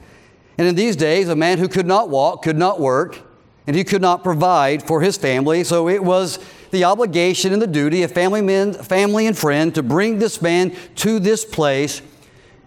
And 0.57 0.67
in 0.67 0.75
these 0.75 0.95
days, 0.95 1.29
a 1.29 1.35
man 1.35 1.57
who 1.57 1.67
could 1.67 1.85
not 1.85 2.09
walk, 2.09 2.43
could 2.43 2.57
not 2.57 2.79
work, 2.79 3.21
and 3.65 3.75
he 3.75 3.83
could 3.83 4.01
not 4.01 4.23
provide 4.23 4.83
for 4.83 5.01
his 5.01 5.17
family. 5.17 5.63
So 5.63 5.87
it 5.87 6.03
was 6.03 6.39
the 6.71 6.83
obligation 6.83 7.53
and 7.53 7.61
the 7.61 7.67
duty 7.67 8.03
of 8.03 8.11
family, 8.11 8.41
men, 8.41 8.73
family 8.73 9.27
and 9.27 9.37
friend 9.37 9.73
to 9.75 9.83
bring 9.83 10.19
this 10.19 10.41
man 10.41 10.75
to 10.95 11.19
this 11.19 11.45
place 11.45 12.01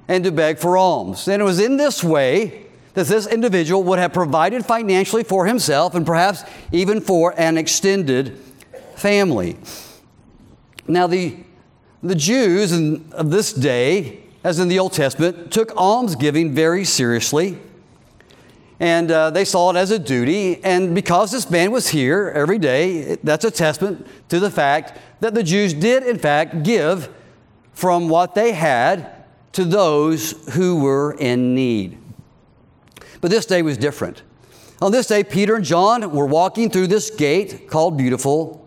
and 0.08 0.24
to 0.24 0.32
beg 0.32 0.58
for 0.58 0.76
alms. 0.76 1.28
And 1.28 1.40
it 1.40 1.44
was 1.44 1.60
in 1.60 1.76
this 1.76 2.02
way 2.02 2.66
that 2.94 3.06
this 3.06 3.26
individual 3.26 3.82
would 3.84 3.98
have 3.98 4.12
provided 4.12 4.66
financially 4.66 5.22
for 5.22 5.46
himself 5.46 5.94
and 5.94 6.04
perhaps 6.04 6.44
even 6.72 7.00
for 7.00 7.38
an 7.38 7.56
extended 7.56 8.36
family. 8.96 9.56
Now, 10.88 11.06
the, 11.06 11.36
the 12.02 12.16
Jews 12.16 12.72
in, 12.72 13.10
of 13.12 13.30
this 13.30 13.52
day, 13.52 14.20
as 14.42 14.58
in 14.58 14.68
the 14.68 14.78
Old 14.78 14.92
Testament, 14.92 15.52
took 15.52 15.74
almsgiving 15.76 16.52
very 16.52 16.84
seriously 16.84 17.58
and 18.80 19.10
uh, 19.10 19.28
they 19.30 19.44
saw 19.44 19.70
it 19.70 19.76
as 19.76 19.90
a 19.90 19.98
duty. 19.98 20.64
And 20.64 20.94
because 20.94 21.30
this 21.30 21.50
man 21.50 21.70
was 21.70 21.90
here 21.90 22.32
every 22.34 22.58
day, 22.58 23.16
that's 23.22 23.44
a 23.44 23.50
testament 23.50 24.06
to 24.30 24.40
the 24.40 24.50
fact 24.50 24.98
that 25.20 25.34
the 25.34 25.42
Jews 25.42 25.74
did, 25.74 26.02
in 26.02 26.18
fact, 26.18 26.62
give 26.62 27.10
from 27.74 28.08
what 28.08 28.34
they 28.34 28.52
had 28.52 29.24
to 29.52 29.64
those 29.64 30.32
who 30.54 30.80
were 30.80 31.12
in 31.12 31.54
need. 31.54 31.98
But 33.20 33.30
this 33.30 33.44
day 33.44 33.60
was 33.60 33.76
different. 33.76 34.22
On 34.80 34.92
this 34.92 35.06
day, 35.06 35.24
Peter 35.24 35.56
and 35.56 35.64
John 35.64 36.10
were 36.12 36.26
walking 36.26 36.70
through 36.70 36.86
this 36.86 37.10
gate 37.10 37.68
called 37.68 37.98
Beautiful. 37.98 38.66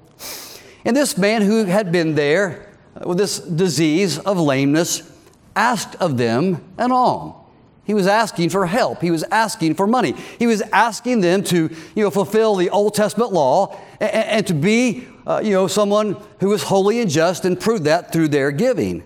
And 0.85 0.95
this 0.95 1.17
man 1.17 1.41
who 1.41 1.65
had 1.65 1.91
been 1.91 2.13
there 2.13 2.71
with 3.03 3.17
this 3.17 3.39
disease 3.39 4.19
of 4.19 4.37
lameness 4.37 5.11
asked 5.55 5.95
of 5.95 6.17
them 6.17 6.63
an 6.77 6.91
alms. 6.91 7.42
He 7.85 7.93
was 7.93 8.07
asking 8.07 8.49
for 8.49 8.65
help. 8.65 9.01
He 9.01 9.11
was 9.11 9.23
asking 9.23 9.75
for 9.75 9.85
money. 9.85 10.15
He 10.39 10.47
was 10.47 10.61
asking 10.61 11.19
them 11.19 11.43
to, 11.45 11.69
you 11.95 12.03
know, 12.03 12.09
fulfill 12.09 12.55
the 12.55 12.69
Old 12.69 12.93
Testament 12.93 13.33
law 13.33 13.77
and, 13.99 14.11
and 14.11 14.47
to 14.47 14.53
be, 14.53 15.07
uh, 15.27 15.41
you 15.43 15.51
know, 15.51 15.67
someone 15.67 16.15
who 16.39 16.49
was 16.49 16.63
holy 16.63 17.01
and 17.01 17.11
just 17.11 17.43
and 17.43 17.59
prove 17.59 17.83
that 17.83 18.13
through 18.13 18.29
their 18.29 18.51
giving. 18.51 19.03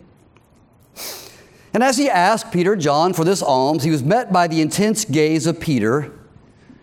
And 1.74 1.84
as 1.84 1.98
he 1.98 2.10
asked 2.10 2.52
Peter 2.52 2.76
John 2.76 3.14
for 3.14 3.24
this 3.24 3.42
alms, 3.42 3.84
he 3.84 3.92
was 3.92 4.04
met 4.04 4.32
by 4.32 4.48
the 4.48 4.62
intense 4.62 5.06
gaze 5.06 5.48
of 5.48 5.60
Peter, 5.60 6.12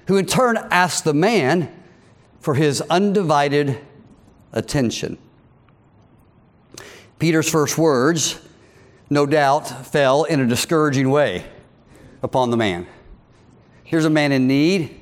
who 0.08 0.16
in 0.16 0.26
turn 0.26 0.56
asked 0.70 1.04
the 1.04 1.14
man 1.14 1.72
for 2.40 2.54
his 2.54 2.80
undivided 2.82 3.78
attention. 4.52 5.16
Peter's 7.20 7.48
first 7.48 7.78
words, 7.78 8.40
no 9.10 9.26
doubt, 9.26 9.86
fell 9.86 10.24
in 10.24 10.40
a 10.40 10.46
discouraging 10.46 11.08
way 11.08 11.44
upon 12.24 12.50
the 12.50 12.56
man. 12.56 12.86
Here's 13.84 14.06
a 14.06 14.10
man 14.10 14.32
in 14.32 14.48
need. 14.48 14.98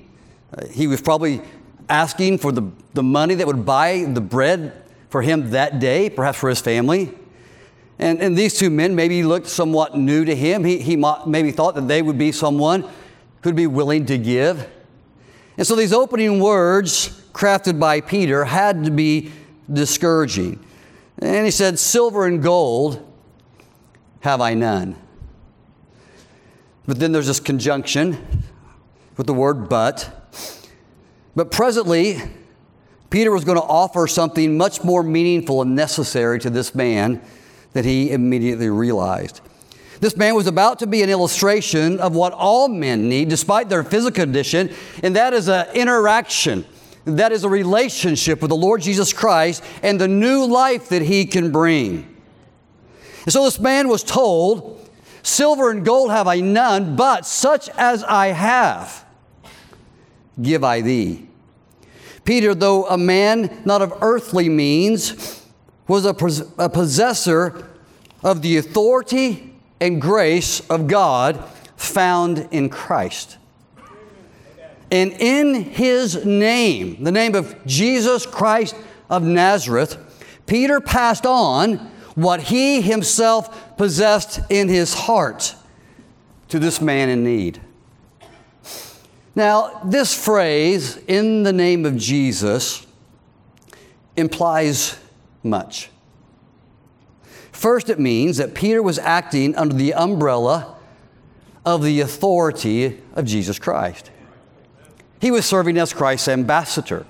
Uh, 0.52 0.66
he 0.66 0.88
was 0.88 1.00
probably 1.00 1.40
asking 1.88 2.38
for 2.38 2.50
the, 2.50 2.68
the 2.94 3.02
money 3.02 3.36
that 3.36 3.46
would 3.46 3.64
buy 3.64 4.04
the 4.06 4.20
bread 4.20 4.72
for 5.08 5.22
him 5.22 5.50
that 5.50 5.78
day, 5.78 6.10
perhaps 6.10 6.38
for 6.38 6.48
his 6.48 6.60
family. 6.60 7.14
And, 7.98 8.20
and 8.20 8.36
these 8.36 8.58
two 8.58 8.70
men 8.70 8.96
maybe 8.96 9.22
looked 9.22 9.46
somewhat 9.46 9.96
new 9.96 10.24
to 10.24 10.34
him. 10.34 10.64
He, 10.64 10.78
he 10.78 10.96
might 10.96 11.26
maybe 11.26 11.52
thought 11.52 11.76
that 11.76 11.86
they 11.86 12.02
would 12.02 12.18
be 12.18 12.32
someone 12.32 12.88
who'd 13.42 13.54
be 13.54 13.68
willing 13.68 14.04
to 14.06 14.18
give. 14.18 14.68
And 15.56 15.66
so 15.66 15.76
these 15.76 15.92
opening 15.92 16.40
words, 16.40 17.22
crafted 17.32 17.78
by 17.78 18.00
Peter, 18.00 18.44
had 18.44 18.84
to 18.84 18.90
be 18.90 19.30
discouraging. 19.72 20.64
And 21.18 21.44
he 21.44 21.52
said, 21.52 21.78
Silver 21.78 22.26
and 22.26 22.42
gold 22.42 23.06
have 24.20 24.40
I 24.40 24.54
none. 24.54 24.96
But 26.86 26.98
then 26.98 27.12
there's 27.12 27.28
this 27.28 27.40
conjunction 27.40 28.44
with 29.16 29.26
the 29.26 29.34
word 29.34 29.68
but. 29.68 30.10
But 31.36 31.50
presently, 31.50 32.20
Peter 33.10 33.30
was 33.30 33.44
going 33.44 33.58
to 33.58 33.64
offer 33.64 34.06
something 34.06 34.56
much 34.56 34.82
more 34.82 35.02
meaningful 35.02 35.62
and 35.62 35.74
necessary 35.74 36.38
to 36.40 36.50
this 36.50 36.74
man 36.74 37.22
that 37.72 37.84
he 37.84 38.10
immediately 38.10 38.68
realized. 38.68 39.40
This 40.00 40.16
man 40.16 40.34
was 40.34 40.48
about 40.48 40.80
to 40.80 40.86
be 40.86 41.02
an 41.02 41.10
illustration 41.10 42.00
of 42.00 42.16
what 42.16 42.32
all 42.32 42.68
men 42.68 43.08
need, 43.08 43.28
despite 43.28 43.68
their 43.68 43.84
physical 43.84 44.24
condition, 44.24 44.74
and 45.02 45.14
that 45.14 45.32
is 45.32 45.48
an 45.48 45.68
interaction. 45.74 46.64
That 47.04 47.32
is 47.32 47.44
a 47.44 47.48
relationship 47.48 48.40
with 48.42 48.48
the 48.48 48.56
Lord 48.56 48.82
Jesus 48.82 49.12
Christ 49.12 49.62
and 49.82 50.00
the 50.00 50.08
new 50.08 50.44
life 50.44 50.88
that 50.88 51.02
he 51.02 51.24
can 51.24 51.52
bring. 51.52 52.16
And 53.24 53.32
so 53.32 53.44
this 53.44 53.60
man 53.60 53.88
was 53.88 54.02
told 54.02 54.81
Silver 55.22 55.70
and 55.70 55.84
gold 55.84 56.10
have 56.10 56.26
I 56.26 56.40
none, 56.40 56.96
but 56.96 57.24
such 57.24 57.68
as 57.70 58.02
I 58.04 58.28
have, 58.28 59.04
give 60.40 60.64
I 60.64 60.80
thee. 60.80 61.28
Peter, 62.24 62.54
though 62.54 62.86
a 62.86 62.98
man 62.98 63.62
not 63.64 63.82
of 63.82 63.92
earthly 64.00 64.48
means, 64.48 65.44
was 65.88 66.06
a, 66.06 66.14
a 66.58 66.68
possessor 66.68 67.68
of 68.22 68.42
the 68.42 68.56
authority 68.56 69.54
and 69.80 70.00
grace 70.00 70.60
of 70.68 70.86
God 70.86 71.44
found 71.76 72.48
in 72.50 72.68
Christ. 72.68 73.38
And 74.90 75.12
in 75.12 75.54
his 75.54 76.24
name, 76.24 77.02
the 77.02 77.10
name 77.10 77.34
of 77.34 77.56
Jesus 77.66 78.26
Christ 78.26 78.76
of 79.08 79.22
Nazareth, 79.22 79.96
Peter 80.46 80.80
passed 80.80 81.26
on 81.26 81.90
what 82.14 82.42
he 82.42 82.80
himself 82.80 83.76
possessed 83.76 84.40
in 84.50 84.68
his 84.68 84.94
heart 84.94 85.54
to 86.48 86.58
this 86.58 86.80
man 86.80 87.08
in 87.08 87.24
need. 87.24 87.60
Now, 89.34 89.80
this 89.84 90.14
phrase, 90.14 90.98
in 91.08 91.42
the 91.42 91.52
name 91.52 91.86
of 91.86 91.96
Jesus, 91.96 92.86
implies 94.16 94.98
much. 95.42 95.88
First, 97.50 97.88
it 97.88 97.98
means 97.98 98.36
that 98.36 98.54
Peter 98.54 98.82
was 98.82 98.98
acting 98.98 99.54
under 99.56 99.74
the 99.74 99.94
umbrella 99.94 100.76
of 101.64 101.82
the 101.82 102.00
authority 102.00 103.00
of 103.14 103.24
Jesus 103.24 103.58
Christ. 103.58 104.10
He 105.20 105.30
was 105.30 105.46
serving 105.46 105.78
as 105.78 105.92
Christ's 105.92 106.28
ambassador. 106.28 107.06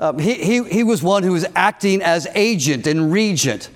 Um, 0.00 0.18
he, 0.18 0.34
he, 0.34 0.64
he 0.64 0.82
was 0.82 1.02
one 1.02 1.22
who 1.22 1.32
was 1.32 1.46
acting 1.54 2.02
as 2.02 2.26
agent 2.34 2.86
and 2.86 3.12
regent 3.12 3.68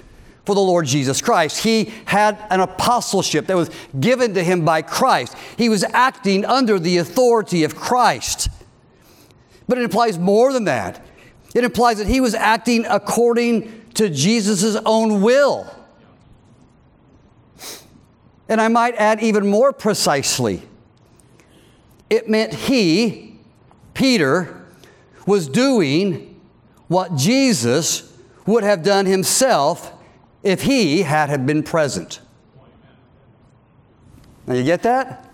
for 0.44 0.54
the 0.54 0.61
Lord 0.61 0.87
Jesus 0.87 1.20
Christ. 1.20 1.62
He 1.62 1.92
had 2.04 2.38
an 2.50 2.61
apostleship 2.61 3.46
that 3.46 3.56
was 3.56 3.70
given 3.99 4.34
to 4.34 4.42
him 4.42 4.64
by 4.64 4.82
Christ. 4.82 5.37
He 5.56 5.68
was 5.68 5.84
acting 5.84 6.44
under 6.44 6.78
the 6.78 6.99
authority 6.99 7.64
of 7.64 7.76
Christ. 7.76 8.49
But 9.68 9.78
it 9.78 9.84
implies 9.84 10.18
more 10.18 10.52
than 10.52 10.64
that. 10.64 11.04
It 11.54 11.64
implies 11.64 11.99
that 11.99 12.06
he 12.06 12.20
was 12.20 12.34
acting 12.34 12.84
according 12.88 13.90
to 13.94 14.08
Jesus' 14.08 14.76
own 14.84 15.22
will. 15.22 15.72
And 18.49 18.61
I 18.61 18.68
might 18.68 18.94
add 18.96 19.22
even 19.22 19.46
more 19.46 19.72
precisely, 19.72 20.62
it 22.11 22.28
meant 22.28 22.52
he 22.52 23.38
Peter 23.94 24.66
was 25.26 25.49
doing 25.49 26.40
what 26.88 27.14
Jesus 27.16 28.12
would 28.46 28.64
have 28.64 28.82
done 28.82 29.06
himself 29.06 29.92
if 30.42 30.62
he 30.62 31.02
had 31.02 31.30
have 31.30 31.46
been 31.46 31.62
present. 31.62 32.20
Now 34.46 34.54
you 34.54 34.64
get 34.64 34.82
that? 34.82 35.28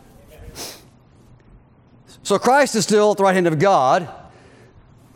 So 2.23 2.39
Christ 2.39 2.75
is 2.75 2.85
still 2.85 3.13
at 3.13 3.17
the 3.17 3.23
right 3.23 3.35
hand 3.35 3.47
of 3.47 3.59
God, 3.59 4.09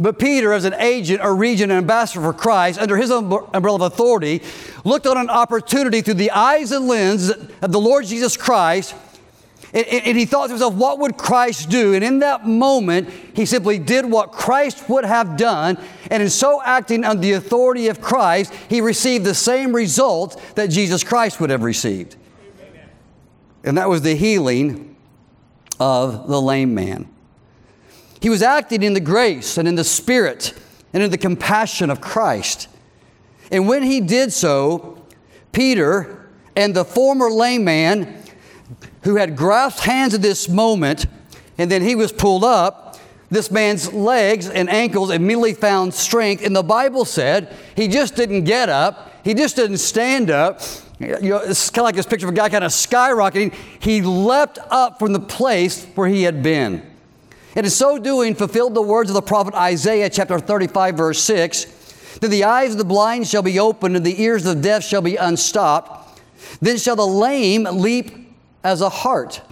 but 0.01 0.19
Peter, 0.19 0.53
as 0.53 0.65
an 0.65 0.75
agent 0.75 1.21
or 1.23 1.37
regent 1.37 1.71
and 1.71 1.79
ambassador 1.79 2.23
for 2.23 2.33
Christ, 2.33 2.79
under 2.81 2.97
his 2.97 3.11
umbrella 3.11 3.77
of 3.77 3.83
authority, 3.83 4.43
looked 4.85 5.07
on 5.07 5.19
an 5.19 5.29
opportunity 5.29 6.01
through 6.01 6.15
the 6.15 6.31
eyes 6.31 6.73
and 6.73 6.89
lens 6.89 7.29
of 7.29 7.71
the 7.71 7.79
Lord 7.79 8.07
Jesus 8.07 8.37
Christ 8.37 8.95
and, 9.75 10.19
he 10.19 10.27
thought 10.27 10.49
to 10.49 10.51
himself, 10.51 10.75
what 10.75 10.99
would 10.99 11.17
Christ 11.17 11.71
do? 11.71 11.95
And 11.95 12.05
in 12.05 12.19
that 12.19 12.47
moment, 12.47 13.09
he 13.35 13.47
simply 13.47 13.79
did 13.79 14.05
what 14.05 14.31
Christ 14.31 14.89
would 14.91 15.07
have 15.07 15.39
done. 15.39 15.79
And 16.11 16.23
in 16.23 16.29
so 16.29 16.61
acting 16.63 17.05
under 17.05 17.23
the 17.23 17.33
authority 17.33 17.89
of 17.89 18.01
Christ, 18.01 18.53
he 18.69 18.83
received 18.83 19.25
the 19.25 19.35
same 19.35 19.75
result 19.75 20.39
that 20.57 20.67
Jesus 20.67 21.03
Christ 21.03 21.41
would 21.41 21.49
have 21.49 21.63
received. 21.63 22.17
And 23.65 23.79
that 23.79 23.89
was 23.89 24.03
the 24.03 24.15
healing 24.15 24.95
of 25.81 26.29
the 26.29 26.41
lame 26.41 26.75
man. 26.75 27.09
He 28.21 28.29
was 28.29 28.43
acting 28.43 28.83
in 28.83 28.93
the 28.93 29.01
grace 29.01 29.57
and 29.57 29.67
in 29.67 29.75
the 29.75 29.85
spirit 29.85 30.53
and 30.93 31.03
in 31.03 31.11
the 31.11 31.19
compassion 31.19 31.89
of 31.89 32.01
Christ. 32.01 32.69
And 33.51 33.67
when 33.67 33.83
he 33.83 34.01
did 34.01 34.33
so, 34.33 35.03
Peter 35.51 36.29
and 36.55 36.75
the 36.75 36.85
former 36.85 37.31
lame 37.31 37.65
man 37.65 38.22
who 39.03 39.17
had 39.17 39.37
grasped 39.37 39.81
hands 39.81 40.15
at 40.15 40.23
this 40.23 40.49
moment, 40.49 41.07
and 41.59 41.71
then 41.71 41.83
he 41.83 41.95
was 41.95 42.13
pulled 42.13 42.45
up. 42.45 42.99
This 43.31 43.51
man's 43.51 43.93
legs 43.93 44.49
and 44.49 44.69
ankles 44.69 45.11
immediately 45.11 45.55
found 45.55 45.95
strength. 45.95 46.45
And 46.45 46.55
the 46.55 46.63
Bible 46.63 47.05
said 47.05 47.55
he 47.75 47.89
just 47.89 48.15
didn't 48.15 48.45
get 48.45 48.69
up, 48.69 49.11
he 49.25 49.35
just 49.35 49.57
didn't 49.57 49.79
stand 49.79 50.31
up. 50.31 50.61
You 50.99 51.19
know, 51.21 51.39
it's 51.39 51.71
kind 51.71 51.83
of 51.83 51.87
like 51.87 51.97
this 51.97 52.07
picture 52.07 52.27
of 52.27 52.33
a 52.33 52.37
guy 52.37 52.49
kind 52.49 52.63
of 52.63 52.71
skyrocketing. 52.71 53.55
He 53.81 54.03
leapt 54.03 54.59
up 54.71 54.99
from 54.99 55.13
the 55.13 55.21
place 55.21 55.85
where 55.95 56.09
he 56.09 56.23
had 56.23 56.43
been. 56.43 56.83
And 57.57 57.67
in 57.67 57.71
so 57.71 57.99
doing, 57.99 58.35
fulfilled 58.35 58.75
the 58.75 58.83
words 58.83 59.11
of 59.11 59.15
the 59.15 59.23
prophet 59.23 59.55
Isaiah, 59.55 60.09
chapter 60.09 60.39
35, 60.39 60.97
verse 60.97 61.23
6 61.23 61.83
that 62.21 62.29
the 62.29 62.45
eyes 62.45 62.73
of 62.73 62.79
the 62.79 62.85
blind 62.85 63.27
shall 63.27 63.43
be 63.43 63.59
opened, 63.59 63.97
and 63.97 64.07
the 64.07 64.23
ears 64.23 64.47
of 64.47 64.57
the 64.57 64.63
deaf 64.63 64.85
shall 64.85 65.03
be 65.03 65.17
unstopped. 65.17 66.21
Then 66.61 66.79
shall 66.79 66.97
the 66.97 67.07
lame 67.07 67.65
leap 67.65 68.22
as 68.65 68.81
a 68.81 68.89
hart, 68.89 69.43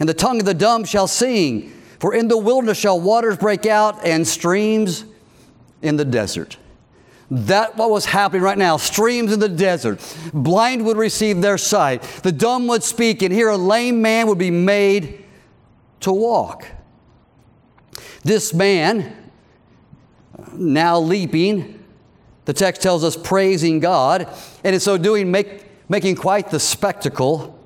and 0.00 0.08
the 0.08 0.14
tongue 0.14 0.40
of 0.40 0.46
the 0.46 0.54
dumb 0.54 0.84
shall 0.84 1.06
sing. 1.06 1.72
For 1.98 2.14
in 2.14 2.28
the 2.28 2.38
wilderness 2.38 2.78
shall 2.78 3.00
waters 3.00 3.36
break 3.36 3.66
out 3.66 4.06
and 4.06 4.26
streams 4.26 5.04
in 5.82 5.96
the 5.96 6.04
desert. 6.04 6.56
That 7.30 7.76
what 7.76 7.90
was 7.90 8.06
happening 8.06 8.42
right 8.42 8.56
now. 8.56 8.78
Streams 8.78 9.32
in 9.32 9.40
the 9.40 9.48
desert. 9.48 10.00
Blind 10.32 10.84
would 10.86 10.96
receive 10.96 11.42
their 11.42 11.58
sight. 11.58 12.02
The 12.22 12.32
dumb 12.32 12.68
would 12.68 12.82
speak, 12.82 13.22
and 13.22 13.32
here 13.32 13.48
a 13.48 13.56
lame 13.56 14.00
man 14.00 14.28
would 14.28 14.38
be 14.38 14.50
made 14.50 15.24
to 16.00 16.12
walk. 16.12 16.66
This 18.22 18.54
man, 18.54 19.30
now 20.54 20.98
leaping, 21.00 21.84
the 22.44 22.52
text 22.54 22.80
tells 22.80 23.04
us 23.04 23.16
praising 23.16 23.80
God, 23.80 24.28
and 24.64 24.74
in 24.74 24.80
so 24.80 24.96
doing, 24.96 25.30
make, 25.30 25.66
making 25.88 26.16
quite 26.16 26.50
the 26.50 26.60
spectacle 26.60 27.57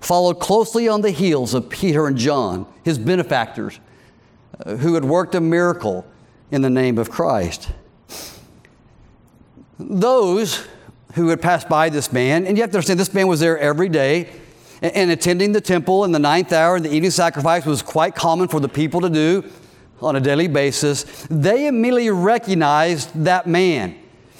followed 0.00 0.40
closely 0.40 0.88
on 0.88 1.00
the 1.00 1.10
heels 1.10 1.54
of 1.54 1.68
Peter 1.68 2.06
and 2.06 2.16
John, 2.16 2.66
his 2.84 2.98
benefactors, 2.98 3.80
uh, 4.64 4.76
who 4.76 4.94
had 4.94 5.04
worked 5.04 5.34
a 5.34 5.40
miracle 5.40 6.06
in 6.50 6.62
the 6.62 6.70
name 6.70 6.98
of 6.98 7.10
Christ. 7.10 7.70
Those 9.78 10.66
who 11.14 11.28
had 11.28 11.40
passed 11.40 11.68
by 11.68 11.88
this 11.88 12.12
man, 12.12 12.46
and 12.46 12.56
you 12.56 12.62
have 12.62 12.70
to 12.70 12.76
understand 12.76 13.00
this 13.00 13.14
man 13.14 13.28
was 13.28 13.40
there 13.40 13.58
every 13.58 13.88
day 13.88 14.28
and, 14.82 15.10
attending 15.10 15.52
the 15.52 15.60
temple 15.60 16.04
in 16.04 16.12
the 16.12 16.18
ninth 16.18 16.52
hour 16.52 16.76
and 16.76 16.84
the 16.84 16.92
evening 16.92 17.10
sacrifice 17.10 17.66
was 17.66 17.82
quite 17.82 18.14
common 18.14 18.48
for 18.48 18.60
the 18.60 18.68
people 18.68 19.00
to 19.00 19.10
do 19.10 19.44
on 20.00 20.16
a 20.16 20.20
daily 20.20 20.48
basis. 20.48 21.26
They 21.28 21.66
immediately 21.66 22.10
recognized 22.10 23.10
that 23.24 23.46
man 23.46 23.98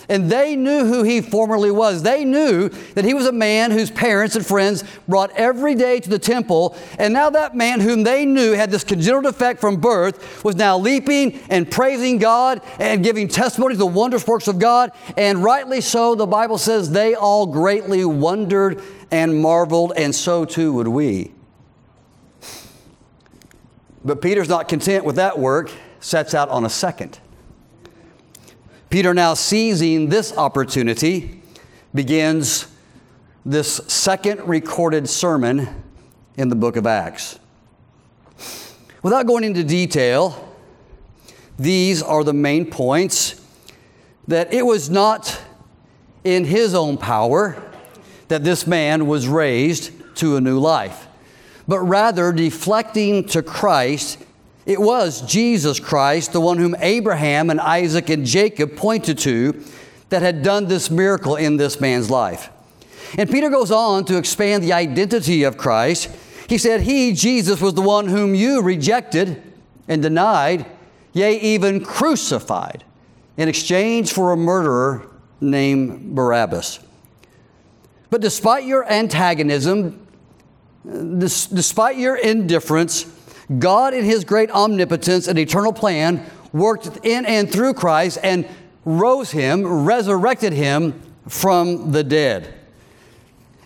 and 0.09 0.31
they 0.31 0.57
knew 0.57 0.87
who 0.87 1.03
he 1.03 1.21
formerly 1.21 1.71
was. 1.71 2.03
They 2.03 2.25
knew 2.25 2.69
that 2.95 3.05
he 3.05 3.15
was 3.15 3.27
a 3.27 3.33
man 3.33 3.71
whose 3.71 3.91
parents 3.91 4.37
and 4.37 4.47
friends 4.47 4.85
brought 5.07 5.31
every 5.33 5.75
day 5.75 6.01
to 6.01 6.09
the 6.09 6.19
temple. 6.19 6.77
And 6.99 7.13
now 7.13 7.31
that 7.31 7.55
man 7.55 7.81
whom 7.81 8.05
they 8.05 8.25
knew 8.25 8.53
had 8.53 8.71
this 8.71 8.85
congenital 8.85 9.31
defect 9.31 9.61
from 9.61 9.77
birth 9.77 10.43
was 10.45 10.57
now 10.57 10.79
leaping 10.79 11.39
and 11.51 11.71
praising 11.71 12.19
God 12.19 12.63
and 12.79 13.05
giving 13.05 13.29
testimony 13.29 13.75
to 13.75 13.79
the 13.79 13.87
wondrous 13.87 14.27
works 14.27 14.49
of 14.49 14.59
God. 14.59 14.93
And 15.17 15.45
rightly 15.45 15.81
so, 15.81 16.15
the 16.15 16.27
Bible 16.27 16.59
says 16.59 16.91
they 16.91 17.15
all 17.15 17.47
greatly 17.47 18.05
wondered 18.05 18.83
and 19.11 19.41
marveled, 19.41 19.93
and 19.97 20.15
so 20.15 20.45
too 20.45 20.73
would 20.75 20.89
we. 20.89 21.33
But 24.05 24.23
Peter's 24.23 24.49
not 24.49 24.69
content 24.69 25.05
with 25.05 25.17
that 25.17 25.39
work, 25.39 25.71
sets 26.01 26.35
out 26.35 26.49
on 26.49 26.65
a 26.65 26.71
second. 26.71 27.19
Peter, 28.91 29.13
now 29.13 29.35
seizing 29.35 30.09
this 30.09 30.35
opportunity, 30.39 31.43
begins 31.95 32.67
this 33.45 33.77
second 33.87 34.41
recorded 34.49 35.07
sermon 35.07 35.69
in 36.39 36.49
the 36.49 36.55
book 36.55 36.77
of 36.77 36.87
Acts. 36.87 37.39
Without 39.03 39.27
going 39.27 39.45
into 39.45 39.63
detail, 39.63 40.55
these 41.59 42.03
are 42.03 42.25
the 42.25 42.33
main 42.33 42.65
points 42.71 43.45
that 44.27 44.55
it 44.55 44.65
was 44.65 44.89
not 44.89 45.39
in 46.25 46.47
his 46.47 46.75
own 46.75 46.97
power 46.97 47.63
that 48.29 48.43
this 48.43 48.67
man 48.67 49.07
was 49.07 49.29
raised 49.29 49.93
to 50.17 50.37
a 50.37 50.41
new 50.41 50.59
life, 50.59 51.09
but 51.67 51.81
rather 51.81 52.33
deflecting 52.33 53.25
to 53.25 53.43
Christ 53.43 54.19
it 54.69 54.79
was 54.79 55.23
Jesus 55.23 55.81
Christ, 55.81 56.35
the 56.35 56.43
one 56.43 56.59
whom 56.59 56.77
Abraham 56.81 57.49
and 57.49 57.59
Isaac 57.59 58.11
and 58.11 58.27
Jacob 58.27 58.77
pointed 58.77 59.17
to, 59.21 59.65
that 60.11 60.21
had 60.21 60.43
done 60.43 60.69
this 60.69 60.91
miracle 60.91 61.37
in 61.37 61.57
this 61.57 61.81
man's 61.81 62.11
life. 62.11 62.51
And 63.17 63.31
Peter 63.31 63.49
goes 63.49 63.71
on 63.71 64.05
to 64.05 64.19
expand 64.19 64.63
the 64.63 64.75
identity 64.75 65.43
of 65.45 65.57
Christ. 65.57 66.11
He 66.51 66.59
said, 66.59 66.83
He, 66.83 67.15
Jesus, 67.15 67.63
was 67.63 67.73
the 67.73 67.81
one 67.81 68.09
whom 68.09 68.35
you 68.35 68.61
rejected 68.61 69.43
and 69.89 70.03
denied, 70.03 70.67
yea, 71.15 71.41
even 71.41 71.83
crucified, 71.83 72.85
in 73.39 73.49
exchange 73.49 74.13
for 74.13 74.33
a 74.33 74.37
murderer 74.37 75.11
named 75.41 76.15
Barabbas. 76.15 76.81
But 78.11 78.21
despite 78.21 78.65
your 78.65 78.87
antagonism, 78.91 80.07
despite 80.85 81.97
your 81.97 82.17
indifference, 82.17 83.15
God, 83.57 83.95
in 83.95 84.05
His 84.05 84.25
great 84.25 84.51
omnipotence 84.51 85.27
and 85.29 85.39
eternal 85.39 85.73
plan, 85.73 86.25
worked 86.53 87.05
in 87.05 87.25
and 87.25 87.51
through 87.51 87.75
Christ 87.75 88.19
and 88.23 88.47
rose 88.85 89.31
Him, 89.31 89.85
resurrected 89.85 90.53
Him 90.53 91.01
from 91.29 91.93
the 91.93 92.05
dead. 92.05 92.55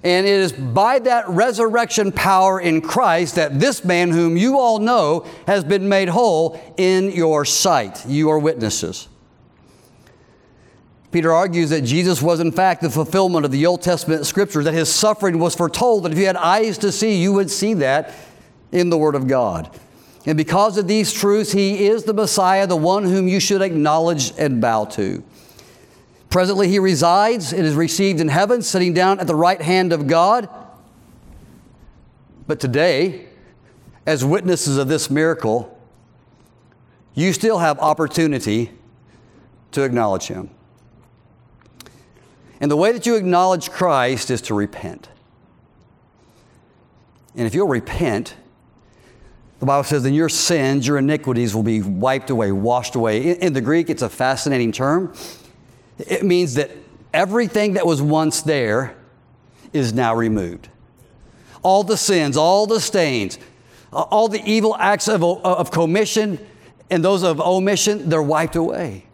And 0.05 0.27
it 0.27 0.33
is 0.33 0.53
by 0.53 0.99
that 1.01 1.29
resurrection 1.29 2.11
power 2.11 2.61
in 2.61 2.81
Christ 2.81 3.37
that 3.37 3.61
this 3.61 3.85
man, 3.85 4.11
whom 4.11 4.37
you 4.37 4.59
all 4.59 4.81
know, 4.81 5.27
has 5.47 5.63
been 5.63 5.89
made 5.89 6.09
whole 6.09 6.61
in 6.77 7.13
your 7.13 7.45
sight. 7.45 8.05
You 8.07 8.31
are 8.31 8.39
witnesses. 8.39 9.09
Peter 11.13 11.31
argues 11.33 11.71
that 11.71 11.83
Jesus 11.83 12.23
was, 12.23 12.41
in 12.41 12.51
fact, 12.51 12.81
the 12.81 12.91
fulfillment 12.91 13.45
of 13.45 13.53
the 13.53 13.67
Old 13.67 13.83
Testament 13.83 14.27
scriptures, 14.27 14.65
that 14.65 14.73
his 14.75 14.93
suffering 14.93 15.39
was 15.39 15.55
foretold, 15.55 16.05
that 16.05 16.13
if 16.13 16.19
you 16.19 16.27
had 16.27 16.37
eyes 16.37 16.79
to 16.79 16.91
see, 16.91 17.21
you 17.21 17.33
would 17.35 17.51
see 17.51 17.75
that 17.75 18.13
in 18.73 18.91
the 18.91 18.99
Word 18.99 19.15
of 19.15 19.29
God. 19.29 19.79
And 20.25 20.37
because 20.37 20.79
of 20.79 20.89
these 20.89 21.13
truths, 21.13 21.53
He 21.53 21.87
is 21.87 22.05
the 22.05 22.15
Messiah, 22.15 22.67
the 22.67 22.77
one 22.77 23.05
whom 23.05 23.29
you 23.29 23.39
should 23.39 23.63
acknowledge 23.63 24.33
and 24.39 24.61
bow 24.61 24.87
to. 24.87 25.23
Presently, 26.31 26.69
He 26.69 26.79
resides 26.79 27.53
and 27.53 27.65
is 27.65 27.75
received 27.75 28.21
in 28.21 28.29
heaven, 28.29 28.63
sitting 28.63 28.95
down 28.95 29.21
at 29.21 29.27
the 29.27 29.35
right 29.35 29.61
hand 29.61 29.93
of 29.93 30.07
God. 30.07 30.49
But 32.47 32.59
today, 32.59 33.27
as 34.07 34.25
witnesses 34.25 34.79
of 34.79 34.89
this 34.89 35.11
miracle, 35.11 35.79
you 37.15 37.33
still 37.33 37.59
have 37.59 37.79
opportunity 37.79 38.71
to 39.73 39.83
acknowledge 39.83 40.29
Him. 40.29 40.51
And 42.61 42.71
the 42.71 42.77
way 42.77 42.93
that 42.93 43.07
you 43.07 43.17
acknowledge 43.17 43.71
Christ 43.71 44.31
is 44.31 44.41
to 44.43 44.55
repent. 44.55 45.09
And 47.35 47.47
if 47.47 47.55
you'll 47.55 47.69
repent, 47.69 48.37
the 49.63 49.67
Bible 49.67 49.85
says, 49.85 50.03
then 50.03 50.13
your 50.13 50.29
sins, 50.29 50.89
your 50.89 50.99
iniquities 50.99 51.55
will 51.55 51.63
be 51.63 51.83
wiped 51.83 52.31
away, 52.31 52.51
washed 52.51 52.97
away. 52.97 53.23
In, 53.23 53.37
in, 53.37 53.53
the 53.53 53.61
Greek, 53.61 53.91
it's 53.91 54.03
a 54.03 54.09
fascinating 54.09 54.73
term. 54.73 55.15
It 56.01 56.25
means 56.25 56.55
that 56.55 56.73
everything 57.15 57.75
that 57.75 57.87
was 57.87 58.03
once 58.03 58.43
there 58.43 58.97
is 59.73 59.93
now 59.93 60.17
removed. 60.17 60.69
All 61.63 61.85
the 61.85 61.97
sins, 61.97 62.37
all 62.37 62.67
the 62.67 62.81
stains, 62.81 63.39
all 63.93 64.27
the 64.27 64.43
evil 64.45 64.75
acts 64.81 65.07
of, 65.07 65.23
of 65.23 65.71
commission 65.71 66.45
and 66.91 67.05
those 67.05 67.23
of 67.23 67.41
omission, 67.41 68.09
they're 68.09 68.21
wiped 68.21 68.57
away. 68.57 69.07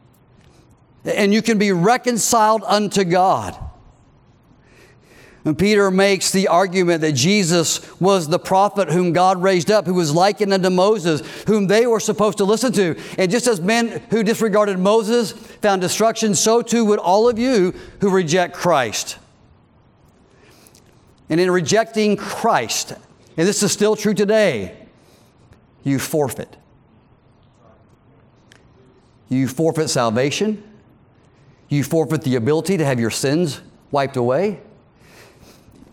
And 1.04 1.34
you 1.34 1.42
can 1.42 1.58
be 1.58 1.72
reconciled 1.72 2.62
unto 2.66 3.04
God. 3.04 3.54
Peter 5.56 5.90
makes 5.90 6.32
the 6.32 6.48
argument 6.48 7.00
that 7.02 7.12
Jesus 7.12 7.80
was 8.00 8.26
the 8.26 8.40
prophet 8.40 8.90
whom 8.90 9.12
God 9.12 9.40
raised 9.40 9.70
up, 9.70 9.86
who 9.86 9.94
was 9.94 10.12
likened 10.12 10.52
unto 10.52 10.68
Moses, 10.68 11.20
whom 11.44 11.68
they 11.68 11.86
were 11.86 12.00
supposed 12.00 12.38
to 12.38 12.44
listen 12.44 12.72
to. 12.72 12.98
And 13.16 13.30
just 13.30 13.46
as 13.46 13.60
men 13.60 14.02
who 14.10 14.24
disregarded 14.24 14.80
Moses 14.80 15.32
found 15.32 15.80
destruction, 15.80 16.34
so 16.34 16.60
too 16.60 16.84
would 16.86 16.98
all 16.98 17.28
of 17.28 17.38
you 17.38 17.72
who 18.00 18.10
reject 18.10 18.54
Christ. 18.54 19.18
And 21.30 21.38
in 21.40 21.50
rejecting 21.50 22.16
Christ, 22.16 22.92
and 23.36 23.46
this 23.46 23.62
is 23.62 23.70
still 23.70 23.94
true 23.94 24.14
today, 24.14 24.88
you 25.84 26.00
forfeit. 26.00 26.56
You 29.28 29.46
forfeit 29.46 29.88
salvation. 29.88 30.64
You 31.68 31.84
forfeit 31.84 32.22
the 32.22 32.34
ability 32.34 32.78
to 32.78 32.84
have 32.84 32.98
your 32.98 33.10
sins 33.10 33.60
wiped 33.90 34.16
away. 34.16 34.60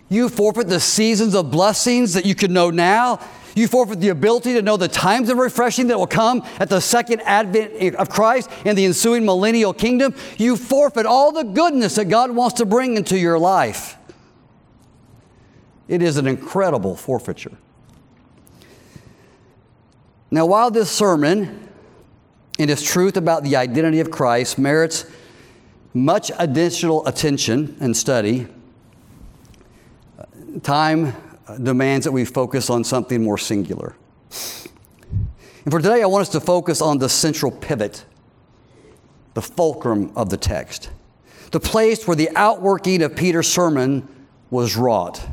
You 0.09 0.29
forfeit 0.29 0.67
the 0.67 0.79
seasons 0.79 1.33
of 1.33 1.51
blessings 1.51 2.13
that 2.13 2.25
you 2.25 2.35
can 2.35 2.53
know 2.53 2.69
now. 2.69 3.19
You 3.55 3.67
forfeit 3.67 4.01
the 4.01 4.09
ability 4.09 4.53
to 4.53 4.61
know 4.61 4.75
the 4.75 4.89
times 4.89 5.29
of 5.29 5.37
refreshing 5.37 5.87
that 5.87 5.97
will 5.97 6.07
come 6.07 6.43
at 6.59 6.69
the 6.69 6.81
second 6.81 7.21
advent 7.21 7.95
of 7.95 8.09
Christ 8.09 8.49
and 8.65 8.77
the 8.77 8.85
ensuing 8.85 9.25
millennial 9.25 9.73
kingdom. 9.73 10.13
You 10.37 10.57
forfeit 10.57 11.05
all 11.05 11.31
the 11.31 11.43
goodness 11.43 11.95
that 11.95 12.05
God 12.05 12.31
wants 12.31 12.55
to 12.55 12.65
bring 12.65 12.97
into 12.97 13.17
your 13.17 13.39
life. 13.39 13.97
It 15.87 16.01
is 16.01 16.17
an 16.17 16.27
incredible 16.27 16.95
forfeiture. 16.95 17.57
Now, 20.29 20.45
while 20.47 20.69
this 20.69 20.91
sermon 20.91 21.69
and 22.59 22.69
its 22.69 22.83
truth 22.83 23.15
about 23.15 23.43
the 23.43 23.55
identity 23.55 24.01
of 24.01 24.11
Christ 24.11 24.57
merits 24.57 25.05
much 25.93 26.29
additional 26.37 27.07
attention 27.07 27.77
and 27.79 27.95
study, 27.95 28.47
time 30.63 31.13
demands 31.61 32.05
that 32.05 32.11
we 32.11 32.25
focus 32.25 32.69
on 32.69 32.83
something 32.83 33.23
more 33.23 33.37
singular. 33.37 33.95
And 35.63 35.71
for 35.71 35.79
today, 35.79 36.01
I 36.01 36.05
want 36.05 36.23
us 36.23 36.29
to 36.29 36.39
focus 36.39 36.81
on 36.81 36.99
the 36.99 37.09
central 37.09 37.51
pivot, 37.51 38.05
the 39.33 39.41
fulcrum 39.41 40.11
of 40.15 40.29
the 40.29 40.37
text, 40.37 40.89
the 41.51 41.59
place 41.59 42.07
where 42.07 42.15
the 42.15 42.29
outworking 42.35 43.01
of 43.01 43.15
Peter's 43.15 43.47
sermon 43.47 44.07
was 44.49 44.75
wrought. 44.75 45.25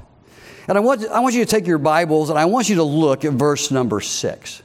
And 0.69 0.79
I 0.79 0.81
want, 0.81 1.07
I 1.09 1.21
want 1.21 1.35
you 1.35 1.45
to 1.45 1.51
take 1.51 1.67
your 1.67 1.79
Bibles 1.79 2.31
and 2.31 2.39
I 2.39 2.45
want 2.45 2.69
you 2.69 2.77
to 2.77 2.83
look 2.83 3.25
at 3.25 3.33
verse 3.33 3.71
number 3.71 4.01
six. 4.01 4.63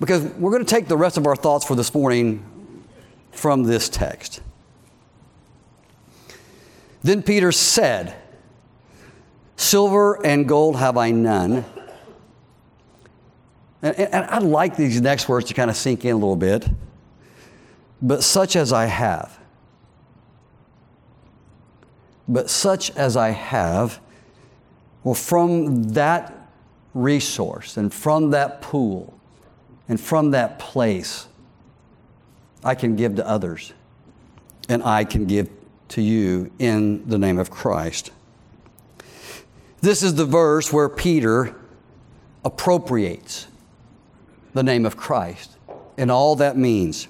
Because 0.00 0.24
we're 0.24 0.50
going 0.50 0.64
to 0.64 0.70
take 0.70 0.88
the 0.88 0.96
rest 0.96 1.16
of 1.16 1.26
our 1.26 1.36
thoughts 1.36 1.64
for 1.64 1.76
this 1.76 1.94
morning 1.94 2.44
from 3.30 3.62
this 3.62 3.88
text. 3.88 4.40
Then 7.02 7.22
Peter 7.22 7.52
said, 7.52 8.16
Silver 9.56 10.24
and 10.24 10.48
gold 10.48 10.76
have 10.76 10.96
I 10.96 11.10
none. 11.10 11.64
And, 13.82 13.98
and, 13.98 14.24
I'd 14.26 14.42
like 14.42 14.76
these 14.76 15.00
next 15.00 15.28
words 15.28 15.48
to 15.48 15.54
kind 15.54 15.70
of 15.70 15.76
sink 15.76 16.04
in 16.04 16.12
a 16.12 16.14
little 16.14 16.36
bit. 16.36 16.66
But 18.00 18.22
such 18.22 18.56
as 18.56 18.72
I 18.72 18.86
have. 18.86 19.38
But 22.26 22.48
such 22.48 22.90
as 22.96 23.16
I 23.16 23.30
have, 23.30 24.00
well, 25.02 25.14
from 25.14 25.84
that 25.90 26.48
resource 26.94 27.76
and 27.76 27.92
from 27.92 28.30
that 28.30 28.62
pool 28.62 29.18
and 29.88 30.00
from 30.00 30.30
that 30.30 30.58
place, 30.58 31.28
I 32.62 32.74
can 32.74 32.96
give 32.96 33.16
to 33.16 33.28
others 33.28 33.74
and 34.68 34.82
I 34.82 35.04
can 35.04 35.26
give 35.26 35.50
to 35.88 36.00
you 36.00 36.50
in 36.58 37.06
the 37.06 37.18
name 37.18 37.38
of 37.38 37.50
Christ. 37.50 38.10
This 39.84 40.02
is 40.02 40.14
the 40.14 40.24
verse 40.24 40.72
where 40.72 40.88
Peter 40.88 41.54
appropriates 42.42 43.46
the 44.54 44.62
name 44.62 44.86
of 44.86 44.96
Christ 44.96 45.58
and 45.98 46.10
all 46.10 46.36
that 46.36 46.56
means. 46.56 47.06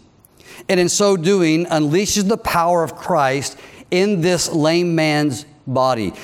And 0.69 0.81
in 0.81 0.89
so 0.89 1.17
doing, 1.17 1.67
unleashes 1.67 2.27
the 2.27 2.37
power 2.37 2.83
of 2.83 2.97
Christ 2.97 3.57
in 3.93 4.23
this 4.23 4.51
lame 4.51 4.97
man's 4.97 5.47
body. 5.69 6.15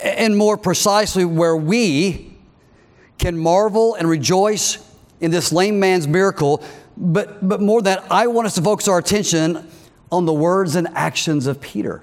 And 0.00 0.36
more 0.36 0.56
precisely, 0.56 1.24
where 1.24 1.56
we 1.56 2.32
can 3.18 3.36
marvel 3.36 3.96
and 3.96 4.08
rejoice 4.08 4.78
in 5.20 5.32
this 5.32 5.50
lame 5.50 5.80
man's 5.80 6.06
miracle, 6.06 6.62
but, 6.96 7.48
but 7.48 7.60
more 7.60 7.82
than 7.82 7.96
that, 7.96 8.12
I 8.12 8.28
want 8.28 8.46
us 8.46 8.54
to 8.54 8.62
focus 8.62 8.86
our 8.86 8.98
attention 8.98 9.68
on 10.12 10.24
the 10.24 10.32
words 10.32 10.76
and 10.76 10.86
actions 10.94 11.48
of 11.48 11.60
Peter. 11.60 12.00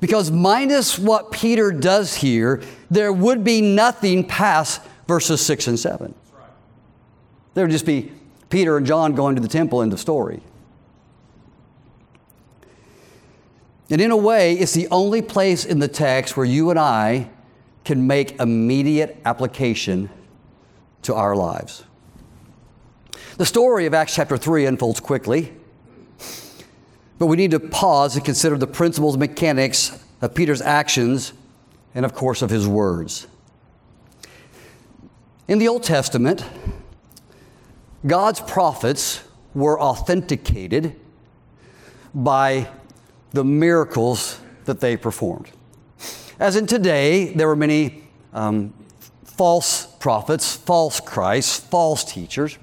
Because 0.00 0.30
minus 0.30 0.98
what 0.98 1.32
Peter 1.32 1.72
does 1.72 2.16
here, 2.16 2.62
there 2.90 3.12
would 3.12 3.44
be 3.44 3.60
nothing 3.60 4.24
past 4.24 4.82
verses 5.08 5.44
6 5.44 5.68
and 5.68 5.78
7. 5.78 6.14
There 7.54 7.64
would 7.64 7.72
just 7.72 7.86
be 7.86 8.12
Peter 8.50 8.76
and 8.76 8.86
John 8.86 9.14
going 9.14 9.34
to 9.36 9.40
the 9.40 9.48
temple 9.48 9.82
in 9.82 9.88
the 9.88 9.98
story. 9.98 10.42
And 13.88 14.00
in 14.00 14.10
a 14.10 14.16
way, 14.16 14.54
it's 14.54 14.74
the 14.74 14.88
only 14.88 15.22
place 15.22 15.64
in 15.64 15.78
the 15.78 15.88
text 15.88 16.36
where 16.36 16.46
you 16.46 16.70
and 16.70 16.78
I 16.78 17.30
can 17.84 18.06
make 18.06 18.40
immediate 18.40 19.16
application 19.24 20.10
to 21.02 21.14
our 21.14 21.36
lives. 21.36 21.84
The 23.36 23.46
story 23.46 23.86
of 23.86 23.94
Acts 23.94 24.14
chapter 24.14 24.36
3 24.36 24.66
unfolds 24.66 24.98
quickly. 24.98 25.52
But 27.18 27.26
we 27.26 27.36
need 27.36 27.50
to 27.52 27.60
pause 27.60 28.16
and 28.16 28.24
consider 28.24 28.58
the 28.58 28.66
principles 28.66 29.14
and 29.14 29.20
mechanics 29.20 30.02
of 30.20 30.34
Peter's 30.34 30.60
actions 30.60 31.32
and, 31.94 32.04
of 32.04 32.14
course, 32.14 32.42
of 32.42 32.50
his 32.50 32.66
words. 32.66 33.26
In 35.48 35.58
the 35.58 35.68
Old 35.68 35.82
Testament, 35.82 36.44
God's 38.06 38.40
prophets 38.40 39.22
were 39.54 39.80
authenticated 39.80 40.94
by 42.14 42.68
the 43.32 43.44
miracles 43.44 44.40
that 44.64 44.80
they 44.80 44.96
performed. 44.96 45.50
As 46.38 46.56
in 46.56 46.66
today, 46.66 47.32
there 47.32 47.46
were 47.46 47.56
many 47.56 48.04
um, 48.34 48.74
false 49.24 49.86
prophets, 49.86 50.54
false 50.54 51.00
Christs, 51.00 51.60
false 51.60 52.04
teachers. 52.04 52.58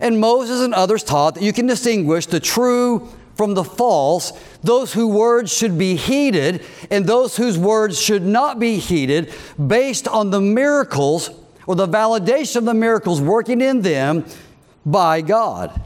And 0.00 0.20
Moses 0.20 0.60
and 0.60 0.74
others 0.74 1.02
taught 1.02 1.36
that 1.36 1.42
you 1.42 1.52
can 1.52 1.66
distinguish 1.66 2.26
the 2.26 2.40
true 2.40 3.08
from 3.36 3.54
the 3.54 3.64
false, 3.64 4.32
those 4.64 4.92
whose 4.94 5.12
words 5.12 5.52
should 5.52 5.78
be 5.78 5.94
heeded 5.94 6.64
and 6.90 7.06
those 7.06 7.36
whose 7.36 7.58
words 7.58 8.00
should 8.00 8.22
not 8.22 8.58
be 8.58 8.78
heeded 8.78 9.32
based 9.64 10.08
on 10.08 10.30
the 10.30 10.40
miracles 10.40 11.30
or 11.66 11.74
the 11.74 11.86
validation 11.86 12.56
of 12.56 12.64
the 12.64 12.74
miracles 12.74 13.20
working 13.20 13.60
in 13.60 13.82
them 13.82 14.24
by 14.84 15.20
God. 15.20 15.80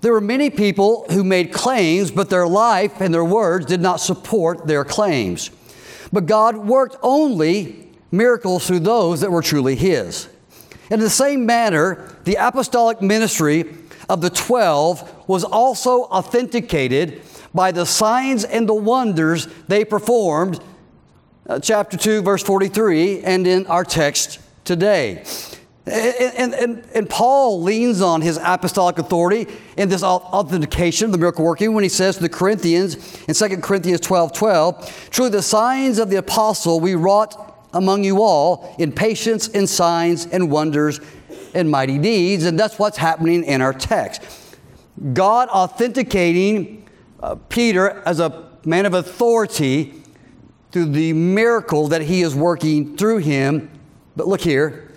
There 0.00 0.12
were 0.12 0.20
many 0.20 0.48
people 0.48 1.06
who 1.10 1.24
made 1.24 1.52
claims, 1.52 2.10
but 2.10 2.30
their 2.30 2.46
life 2.46 3.00
and 3.00 3.12
their 3.12 3.24
words 3.24 3.66
did 3.66 3.80
not 3.80 4.00
support 4.00 4.66
their 4.66 4.84
claims. 4.84 5.50
But 6.12 6.26
God 6.26 6.56
worked 6.56 6.96
only 7.02 7.90
miracles 8.10 8.66
through 8.66 8.80
those 8.80 9.20
that 9.20 9.32
were 9.32 9.42
truly 9.42 9.74
His. 9.74 10.28
In 10.90 11.00
the 11.00 11.10
same 11.10 11.44
manner, 11.44 12.16
the 12.24 12.36
apostolic 12.36 13.02
ministry 13.02 13.64
of 14.08 14.20
the 14.20 14.30
12 14.30 15.28
was 15.28 15.44
also 15.44 16.02
authenticated 16.04 17.22
by 17.54 17.72
the 17.72 17.84
signs 17.84 18.44
and 18.44 18.68
the 18.68 18.74
wonders 18.74 19.48
they 19.68 19.84
performed, 19.84 20.60
uh, 21.48 21.58
chapter 21.58 21.96
2, 21.96 22.22
verse 22.22 22.42
43, 22.42 23.22
and 23.22 23.46
in 23.46 23.66
our 23.66 23.84
text 23.84 24.40
today. 24.64 25.24
And, 25.86 26.54
and, 26.54 26.84
and, 26.94 27.08
Paul 27.08 27.62
leans 27.62 28.02
on 28.02 28.20
his 28.20 28.38
apostolic 28.42 28.98
authority 28.98 29.46
in 29.78 29.88
this 29.88 30.02
authentication 30.02 31.06
of 31.06 31.12
the 31.12 31.18
miracle 31.18 31.46
working 31.46 31.72
when 31.72 31.82
he 31.82 31.88
says 31.88 32.16
to 32.16 32.22
the 32.22 32.28
Corinthians 32.28 32.96
in 33.26 33.34
2 33.34 33.56
Corinthians 33.62 34.00
12 34.00 34.34
12, 34.34 35.08
Truly, 35.10 35.30
the 35.30 35.40
signs 35.40 35.98
of 35.98 36.10
the 36.10 36.16
apostle 36.16 36.78
we 36.78 36.94
wrought 36.94 37.56
among 37.72 38.04
you 38.04 38.22
all 38.22 38.74
in 38.78 38.92
patience 38.92 39.48
and 39.48 39.66
signs 39.66 40.26
and 40.26 40.50
wonders 40.50 41.00
and 41.54 41.70
mighty 41.70 41.98
deeds. 41.98 42.44
And 42.44 42.58
that's 42.58 42.78
what's 42.78 42.98
happening 42.98 43.44
in 43.44 43.60
our 43.60 43.72
text. 43.72 44.22
God 45.12 45.48
authenticating 45.48 46.88
uh, 47.20 47.36
Peter 47.48 48.02
as 48.04 48.20
a 48.20 48.50
man 48.64 48.86
of 48.86 48.94
authority 48.94 49.94
through 50.72 50.86
the 50.86 51.12
miracle 51.12 51.88
that 51.88 52.02
he 52.02 52.22
is 52.22 52.34
working 52.34 52.96
through 52.96 53.18
him. 53.18 53.70
But 54.16 54.26
look 54.28 54.40
here. 54.40 54.92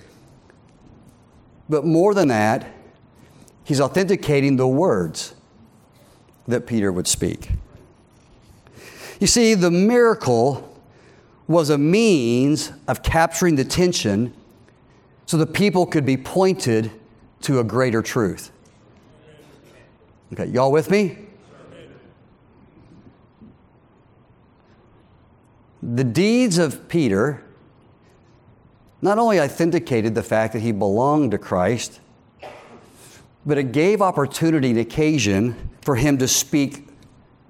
But 1.70 1.86
more 1.86 2.14
than 2.14 2.28
that, 2.28 2.68
he's 3.64 3.80
authenticating 3.80 4.58
the 4.58 4.68
words 4.68 5.34
that 6.48 6.68
Peter 6.68 6.92
would 6.92 7.08
speak. 7.08 7.52
You 9.20 9.28
see, 9.28 9.54
the 9.54 9.72
miracle 9.72 10.68
was 11.48 11.70
a 11.70 11.78
means 11.78 12.72
of 12.88 13.04
capturing 13.04 13.56
the 13.56 13.62
attention 13.62 14.34
so 15.26 15.38
the 15.38 15.46
people 15.46 15.86
could 15.86 16.06
be 16.06 16.18
pointed 16.18 16.92
to 17.42 17.60
a 17.60 17.64
greater 17.64 18.02
truth. 18.02 18.52
Okay, 20.34 20.46
y'all 20.46 20.72
with 20.72 20.90
me? 20.90 21.18
The 25.84 26.04
deeds 26.04 26.58
of 26.58 26.88
Peter 26.88 27.44
not 29.02 29.18
only 29.18 29.42
authenticated 29.42 30.14
the 30.14 30.24
fact 30.24 30.54
that 30.54 30.60
he 30.60 30.72
belonged 30.72 31.32
to 31.32 31.38
Christ, 31.38 32.00
but 33.46 33.58
it 33.58 33.72
gave 33.72 34.02
opportunity 34.02 34.70
and 34.70 34.80
occasion 34.80 35.70
for 35.82 35.96
him 35.96 36.18
to 36.20 36.28
speak 36.28 36.88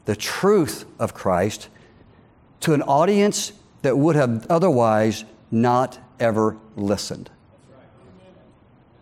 the 0.06 0.16
truth 0.16 0.86
of 0.98 1.14
Christ 1.14 1.68
to 2.62 2.74
an 2.74 2.82
audience 2.84 3.52
that 3.82 3.98
would 3.98 4.16
have 4.16 4.48
otherwise 4.50 5.26
not 5.50 6.00
ever 6.20 6.58
listened. 6.76 7.30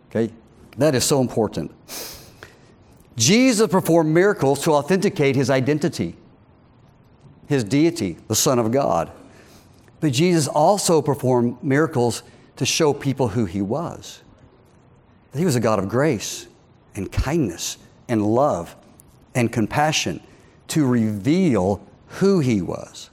Okay? 0.09 0.33
That 0.77 0.95
is 0.95 1.03
so 1.03 1.21
important. 1.21 1.71
Jesus 3.15 3.67
performed 3.67 4.13
miracles 4.13 4.63
to 4.63 4.71
authenticate 4.71 5.35
his 5.35 5.49
identity, 5.49 6.15
his 7.47 7.63
deity, 7.63 8.17
the 8.27 8.35
Son 8.35 8.59
of 8.59 8.71
God. 8.71 9.11
But 9.99 10.13
Jesus 10.13 10.47
also 10.47 11.01
performed 11.01 11.61
miracles 11.61 12.23
to 12.55 12.65
show 12.65 12.93
people 12.93 13.29
who 13.29 13.45
he 13.45 13.61
was. 13.61 14.21
That 15.31 15.39
he 15.39 15.45
was 15.45 15.55
a 15.55 15.59
God 15.59 15.79
of 15.79 15.89
grace 15.89 16.47
and 16.95 17.11
kindness 17.11 17.77
and 18.07 18.25
love 18.25 18.75
and 19.35 19.51
compassion 19.51 20.21
to 20.69 20.85
reveal 20.85 21.85
who 22.07 22.39
he 22.39 22.61
was. 22.61 23.09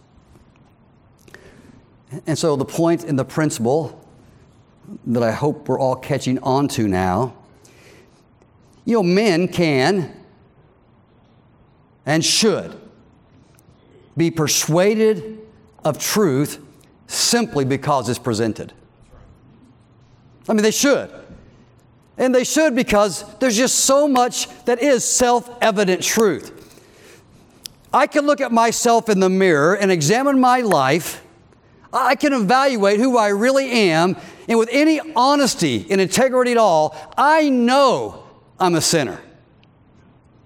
And 2.27 2.39
so, 2.39 2.55
the 2.55 2.65
point 2.65 3.05
and 3.05 3.19
the 3.19 3.25
principle 3.25 4.06
that 5.07 5.23
I 5.23 5.33
hope 5.33 5.69
we're 5.69 5.79
all 5.79 5.97
catching 5.97 6.39
on 6.41 6.69
to 6.69 6.87
now 6.87 7.35
you 8.87 8.95
know, 8.95 9.03
men 9.03 9.49
can 9.49 10.15
and 12.07 12.25
should 12.25 12.81
be 14.17 14.31
persuaded 14.31 15.41
of 15.85 15.99
truth 15.99 16.65
simply 17.09 17.65
because 17.65 18.09
it's 18.09 18.19
presented. 18.19 18.73
I 20.49 20.55
mean, 20.55 20.63
they 20.63 20.71
should. 20.71 21.11
And 22.17 22.35
they 22.35 22.45
should 22.45 22.75
because 22.75 23.25
there's 23.39 23.57
just 23.57 23.81
so 23.81 24.09
much 24.09 24.49
that 24.65 24.81
is 24.81 25.05
self 25.05 25.51
evident 25.61 26.03
truth. 26.03 26.53
I 27.93 28.07
can 28.07 28.25
look 28.25 28.41
at 28.41 28.53
myself 28.53 29.09
in 29.09 29.21
the 29.21 29.29
mirror 29.29 29.77
and 29.77 29.91
examine 29.91 30.41
my 30.41 30.61
life. 30.61 31.23
I 31.93 32.15
can 32.15 32.33
evaluate 32.33 33.01
who 33.01 33.19
I 33.19 33.29
really 33.29 33.71
am, 33.71 34.17
and 34.49 34.59
with 34.59 34.69
any 34.73 35.01
honesty 35.15 35.87
and 35.91 36.01
integrity 36.01 36.53
at 36.53 36.57
all, 36.57 36.97
I 37.17 37.49
know 37.49 38.25
I'm 38.59 38.75
a 38.75 38.81
sinner. 38.81 39.21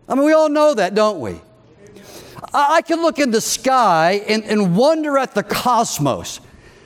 I 0.09 0.15
mean, 0.15 0.25
we 0.25 0.33
all 0.33 0.49
know 0.49 0.75
that, 0.75 0.95
don't 0.95 1.21
we? 1.21 1.41
I 2.53 2.83
can 2.83 3.01
look 3.01 3.19
in 3.19 3.31
the 3.31 3.41
sky 3.41 4.23
and, 4.27 4.43
and 4.45 4.77
wonder 4.77 5.19
at 5.19 5.35
the 5.35 5.43
cosmos, 5.43 6.41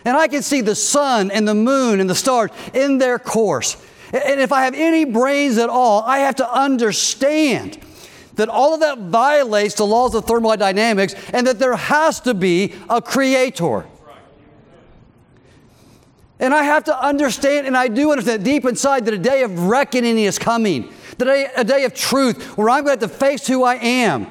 and 0.05 0.17
I 0.17 0.29
can 0.29 0.43
see 0.43 0.61
the 0.61 0.75
sun 0.75 1.31
and 1.31 1.49
the 1.49 1.55
moon 1.55 2.01
and 2.01 2.11
the 2.11 2.15
stars 2.15 2.51
in 2.75 2.99
their 2.99 3.19
course. 3.19 3.77
And 4.13 4.41
if 4.41 4.53
I 4.53 4.65
have 4.65 4.75
any 4.75 5.05
brains 5.05 5.57
at 5.59 5.71
all, 5.71 6.03
I 6.03 6.19
have 6.19 6.37
to 6.37 6.53
understand 6.53 7.79
that 8.35 8.49
all 8.49 8.75
of 8.75 8.81
that 8.81 8.99
violates 8.99 9.77
the 9.77 9.87
laws 9.87 10.15
of 10.15 10.25
thermodynamics 10.25 11.15
and 11.33 11.47
that 11.47 11.59
there 11.59 11.77
has 11.77 12.21
to 12.21 12.35
be 12.35 12.75
a 12.91 13.01
creator. 13.01 13.87
And 16.45 16.53
I 16.53 16.63
have 16.63 16.85
to 16.85 17.03
understand, 17.03 17.67
and 17.67 17.75
I 17.75 17.89
do 17.89 18.11
understand 18.11 18.45
deep 18.45 18.67
inside 18.67 19.07
that 19.07 19.15
a 19.15 19.19
day 19.19 19.45
of 19.45 19.61
reckoning 19.61 20.19
is 20.19 20.39
coming, 20.39 20.93
the 21.17 21.25
day, 21.25 21.49
a 21.57 21.65
day 21.65 21.85
of 21.85 21.95
truth 21.95 22.59
where 22.59 22.69
I'm 22.69 22.85
going 22.85 22.99
to 22.99 23.07
have 23.07 23.11
to 23.11 23.19
face 23.19 23.47
who 23.47 23.65
I 23.65 23.77
am. 23.77 24.27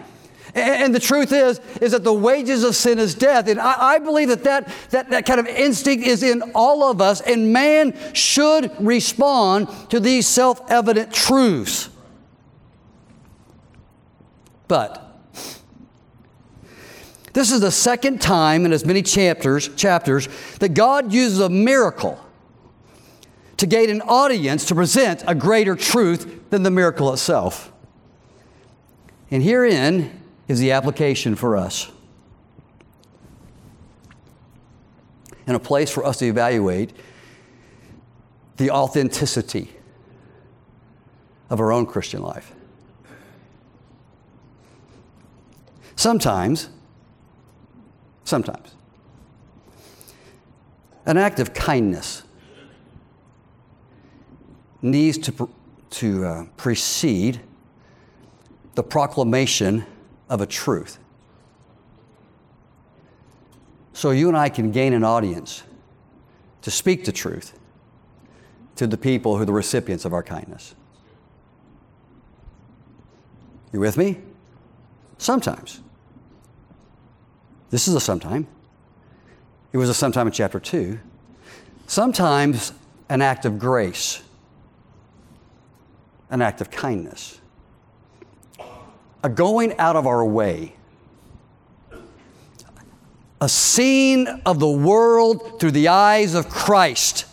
And, 0.54 0.84
and 0.84 0.96
the 0.96 1.00
truth 1.00 1.32
is, 1.32 1.60
is 1.82 1.94
that 1.94 2.04
the 2.04 2.14
wages 2.14 2.64
of 2.64 2.76
sin 2.76 3.00
is 3.00 3.16
death. 3.16 3.48
And 3.48 3.60
I, 3.60 3.96
I 3.96 3.98
believe 3.98 4.28
that, 4.28 4.44
that 4.44 4.72
that 4.92 5.10
that 5.10 5.26
kind 5.26 5.40
of 5.40 5.48
instinct 5.48 6.06
is 6.06 6.22
in 6.22 6.44
all 6.54 6.84
of 6.84 7.02
us, 7.02 7.20
and 7.20 7.52
man 7.52 7.98
should 8.14 8.72
respond 8.80 9.68
to 9.90 10.00
these 10.00 10.28
self 10.28 10.62
evident 10.70 11.12
truths. 11.12 11.90
But 14.68 15.13
this 17.34 17.52
is 17.52 17.62
the 17.62 17.72
second 17.72 18.22
time 18.22 18.66
in 18.66 18.72
as 18.72 18.86
many 18.86 19.02
chapters, 19.02 19.68
chapters 19.76 20.28
that 20.60 20.76
God 20.76 21.12
uses 21.12 21.40
a 21.40 21.50
miracle 21.50 22.24
to 23.58 23.66
gain 23.66 23.90
an 23.90 24.02
audience 24.02 24.66
to 24.68 24.76
present 24.76 25.24
a 25.28 25.34
greater 25.34 25.76
truth 25.76 26.50
than 26.52 26.64
the 26.64 26.72
miracle 26.72 27.12
itself. 27.12 27.72
And 29.32 29.42
herein 29.42 30.22
is 30.48 30.60
the 30.60 30.72
application 30.72 31.36
for 31.36 31.58
us. 31.58 31.90
And 35.48 35.56
a 35.56 35.60
place 35.60 35.90
for 35.90 36.06
us 36.06 36.18
to 36.18 36.26
evaluate 36.26 36.94
the 38.58 38.70
authenticity 38.70 39.72
of 41.50 41.60
our 41.60 41.72
own 41.72 41.86
Christian 41.86 42.22
life. 42.22 42.54
Sometimes, 45.96 46.70
sometimes, 48.24 48.76
an 51.06 51.18
act 51.18 51.40
of 51.40 51.54
kindness 51.54 52.24
needs 54.82 55.18
to, 55.18 55.50
to 55.90 56.26
uh, 56.26 56.46
precede 56.58 57.40
the 58.76 58.84
proclamation 58.84 59.86
of 60.30 60.42
a 60.42 60.46
truth. 60.46 60.98
So 63.94 64.12
you 64.12 64.28
and 64.28 64.36
I 64.36 64.50
can 64.50 64.72
gain 64.72 64.94
an 64.94 65.04
audience 65.04 65.64
to 66.64 66.72
speak 66.72 67.06
the 67.06 67.12
truth 67.12 67.58
to 68.76 68.88
the 68.88 68.98
people 68.98 69.36
who 69.36 69.44
are 69.44 69.46
the 69.46 69.54
recipients 69.54 70.06
of 70.06 70.14
our 70.14 70.24
kindness. 70.24 70.74
You 73.72 73.80
with 73.80 73.98
me? 73.98 74.20
Sometimes. 75.18 75.82
This 77.74 77.88
is 77.88 77.96
a 77.96 78.00
sometime. 78.00 78.46
It 79.72 79.78
was 79.78 79.90
a 79.90 79.96
sometime 79.96 80.28
in 80.28 80.34
chapter 80.34 80.60
2. 80.60 81.00
Sometimes 81.88 82.72
an 83.10 83.20
act 83.20 83.46
of 83.46 83.58
grace, 83.58 84.22
an 86.30 86.44
act 86.44 86.62
of 86.62 86.70
kindness 86.70 87.40
a 89.24 89.30
going 89.30 89.76
out 89.80 89.96
of 89.96 90.06
our 90.06 90.24
way, 90.24 90.76
a 93.42 93.50
seeing 93.50 94.28
of 94.46 94.60
the 94.60 94.70
world 94.70 95.60
through 95.60 95.72
the 95.72 95.88
eyes 95.88 96.36
of 96.36 96.50
Christ, 96.50 97.26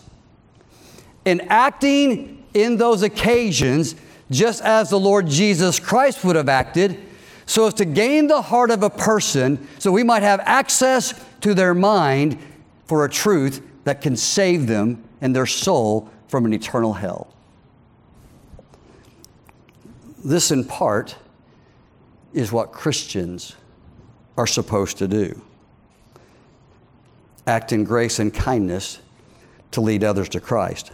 and 1.26 1.42
acting 1.50 2.46
in 2.55 2.79
those 2.79 3.03
occasions 3.03 3.94
just 4.31 4.62
as 4.62 4.88
the 4.88 4.98
Lord 4.98 5.26
Jesus 5.26 5.79
Christ 5.79 6.24
would 6.24 6.37
have 6.37 6.48
acted, 6.48 6.98
so 7.51 7.67
as 7.67 7.75
to 7.75 7.85
gain 7.85 8.29
the 8.29 8.43
heart 8.43 8.71
of 8.71 8.85
a 8.85 8.89
person 8.89 9.67
so 9.81 9.91
we 9.91 10.05
might 10.05 10.23
have 10.23 10.39
access 10.45 11.21
to 11.41 11.53
their 11.53 11.75
mind 11.75 12.39
for 12.87 13.05
a 13.05 13.09
truth 13.09 13.61
that 13.83 14.01
can 14.01 14.17
save 14.17 14.69
them 14.69 15.03
and 15.21 15.35
their 15.35 15.47
soul 15.47 16.09
from 16.29 16.45
an 16.45 16.55
eternal 16.55 16.93
hell. 16.93 17.35
This, 20.25 20.53
in 20.53 20.63
part, 20.63 21.17
is 22.33 22.53
what 22.53 22.71
Christians 22.71 23.57
are 24.37 24.47
supposed 24.47 24.99
to 24.99 25.09
do 25.09 25.43
act 27.49 27.73
in 27.73 27.83
grace 27.83 28.21
and 28.21 28.33
kindness 28.33 29.01
to 29.73 29.81
lead 29.81 30.05
others 30.05 30.29
to 30.29 30.39
Christ. 30.39 30.93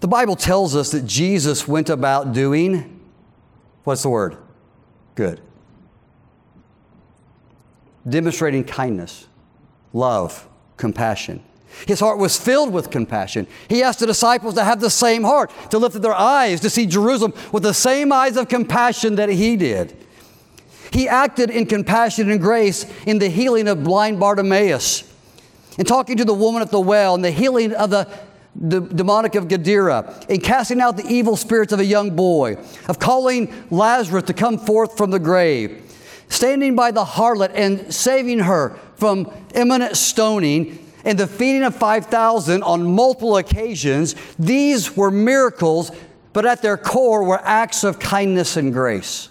The 0.00 0.08
Bible 0.08 0.36
tells 0.36 0.76
us 0.76 0.90
that 0.90 1.06
Jesus 1.06 1.66
went 1.66 1.88
about 1.88 2.34
doing 2.34 3.00
what's 3.84 4.02
the 4.02 4.10
word? 4.10 4.36
Good. 5.14 5.40
Demonstrating 8.08 8.64
kindness, 8.64 9.26
love, 9.92 10.46
compassion. 10.76 11.42
His 11.86 12.00
heart 12.00 12.18
was 12.18 12.38
filled 12.38 12.72
with 12.72 12.90
compassion. 12.90 13.46
He 13.68 13.82
asked 13.82 13.98
the 13.98 14.06
disciples 14.06 14.54
to 14.54 14.64
have 14.64 14.80
the 14.80 14.90
same 14.90 15.22
heart, 15.22 15.50
to 15.70 15.78
lift 15.78 16.00
their 16.00 16.14
eyes, 16.14 16.60
to 16.60 16.70
see 16.70 16.86
Jerusalem 16.86 17.34
with 17.52 17.62
the 17.62 17.74
same 17.74 18.12
eyes 18.12 18.36
of 18.36 18.48
compassion 18.48 19.16
that 19.16 19.28
he 19.28 19.56
did. 19.56 19.96
He 20.92 21.08
acted 21.08 21.50
in 21.50 21.66
compassion 21.66 22.30
and 22.30 22.40
grace 22.40 22.86
in 23.06 23.18
the 23.18 23.28
healing 23.28 23.66
of 23.66 23.82
blind 23.82 24.20
Bartimaeus, 24.20 25.12
in 25.76 25.84
talking 25.84 26.16
to 26.18 26.24
the 26.24 26.34
woman 26.34 26.62
at 26.62 26.70
the 26.70 26.80
well, 26.80 27.16
and 27.16 27.24
the 27.24 27.32
healing 27.32 27.72
of 27.72 27.90
the, 27.90 28.08
the 28.54 28.80
demonic 28.80 29.34
of 29.34 29.48
Gadara, 29.48 30.24
in 30.28 30.40
casting 30.40 30.80
out 30.80 30.96
the 30.96 31.06
evil 31.08 31.36
spirits 31.36 31.72
of 31.72 31.80
a 31.80 31.84
young 31.84 32.14
boy, 32.14 32.56
of 32.86 33.00
calling 33.00 33.52
Lazarus 33.70 34.24
to 34.24 34.34
come 34.34 34.58
forth 34.58 34.96
from 34.96 35.10
the 35.10 35.18
grave, 35.18 35.83
standing 36.28 36.74
by 36.74 36.90
the 36.90 37.04
harlot 37.04 37.52
and 37.54 37.92
saving 37.94 38.40
her 38.40 38.78
from 38.96 39.30
imminent 39.54 39.96
stoning, 39.96 40.78
and 41.04 41.18
the 41.18 41.26
feeding 41.26 41.62
of 41.62 41.74
5,000 41.74 42.62
on 42.62 42.94
multiple 42.94 43.36
occasions, 43.36 44.14
these 44.38 44.96
were 44.96 45.10
miracles, 45.10 45.90
but 46.32 46.46
at 46.46 46.62
their 46.62 46.76
core 46.76 47.22
were 47.24 47.40
acts 47.44 47.84
of 47.84 47.98
kindness 47.98 48.56
and 48.56 48.72
grace 48.72 49.28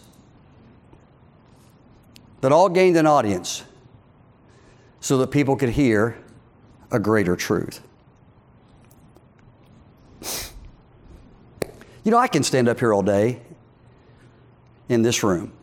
that 2.41 2.51
all 2.51 2.69
gained 2.69 2.97
an 2.97 3.07
audience 3.07 3.63
so 4.99 5.17
that 5.17 5.27
people 5.27 5.55
could 5.55 5.69
hear 5.69 6.17
a 6.91 6.99
greater 6.99 7.35
truth. 7.35 7.81
You 12.03 12.11
know, 12.11 12.17
I 12.17 12.27
can 12.27 12.43
stand 12.43 12.67
up 12.67 12.79
here 12.79 12.93
all 12.93 13.01
day 13.01 13.41
in 14.89 15.01
this 15.01 15.23
room 15.23 15.53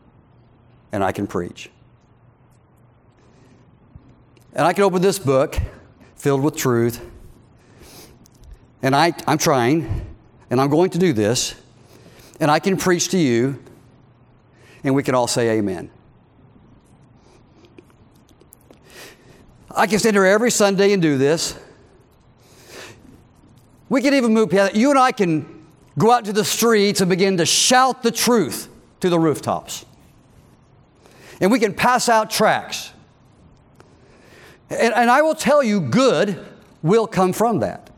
and 0.92 1.04
I 1.04 1.12
can 1.12 1.26
preach. 1.26 1.70
And 4.52 4.66
I 4.66 4.72
can 4.72 4.84
open 4.84 5.00
this 5.00 5.18
book 5.18 5.58
filled 6.16 6.42
with 6.42 6.56
truth, 6.56 7.00
and 8.82 8.94
I, 8.94 9.12
I'm 9.26 9.38
trying, 9.38 10.06
and 10.50 10.60
I'm 10.60 10.68
going 10.68 10.90
to 10.90 10.98
do 10.98 11.12
this, 11.12 11.54
and 12.40 12.50
I 12.50 12.58
can 12.58 12.76
preach 12.76 13.08
to 13.10 13.18
you, 13.18 13.62
and 14.82 14.94
we 14.94 15.02
can 15.02 15.14
all 15.14 15.26
say 15.26 15.58
amen. 15.58 15.90
I 19.70 19.86
can 19.86 19.98
stand 19.98 20.16
here 20.16 20.24
every 20.24 20.50
Sunday 20.50 20.92
and 20.92 21.00
do 21.00 21.16
this. 21.16 21.56
We 23.88 24.02
can 24.02 24.14
even 24.14 24.34
move 24.34 24.52
You 24.74 24.90
and 24.90 24.98
I 24.98 25.12
can 25.12 25.66
go 25.98 26.10
out 26.10 26.24
to 26.24 26.32
the 26.32 26.44
streets 26.44 27.00
and 27.00 27.08
begin 27.08 27.36
to 27.36 27.46
shout 27.46 28.02
the 28.02 28.10
truth 28.10 28.68
to 29.00 29.08
the 29.08 29.18
rooftops. 29.18 29.84
And 31.40 31.50
we 31.50 31.58
can 31.58 31.74
pass 31.74 32.08
out 32.08 32.30
tracts. 32.30 32.92
And, 34.68 34.94
and 34.94 35.10
I 35.10 35.22
will 35.22 35.34
tell 35.34 35.62
you, 35.62 35.80
good 35.80 36.38
will 36.82 37.06
come 37.06 37.32
from 37.32 37.60
that. 37.60 37.90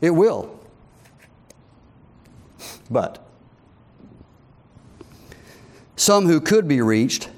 It 0.00 0.10
will. 0.10 0.58
But 2.90 3.24
some 5.96 6.26
who 6.26 6.40
could 6.40 6.66
be 6.66 6.80
reached 6.80 7.28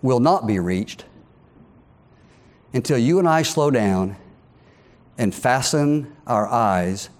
will 0.00 0.20
not 0.20 0.46
be 0.46 0.58
reached 0.58 1.04
until 2.72 2.98
you 2.98 3.18
and 3.18 3.28
I 3.28 3.42
slow 3.42 3.70
down 3.70 4.16
and 5.18 5.34
fasten 5.34 6.16
our 6.26 6.46
eyes 6.46 7.10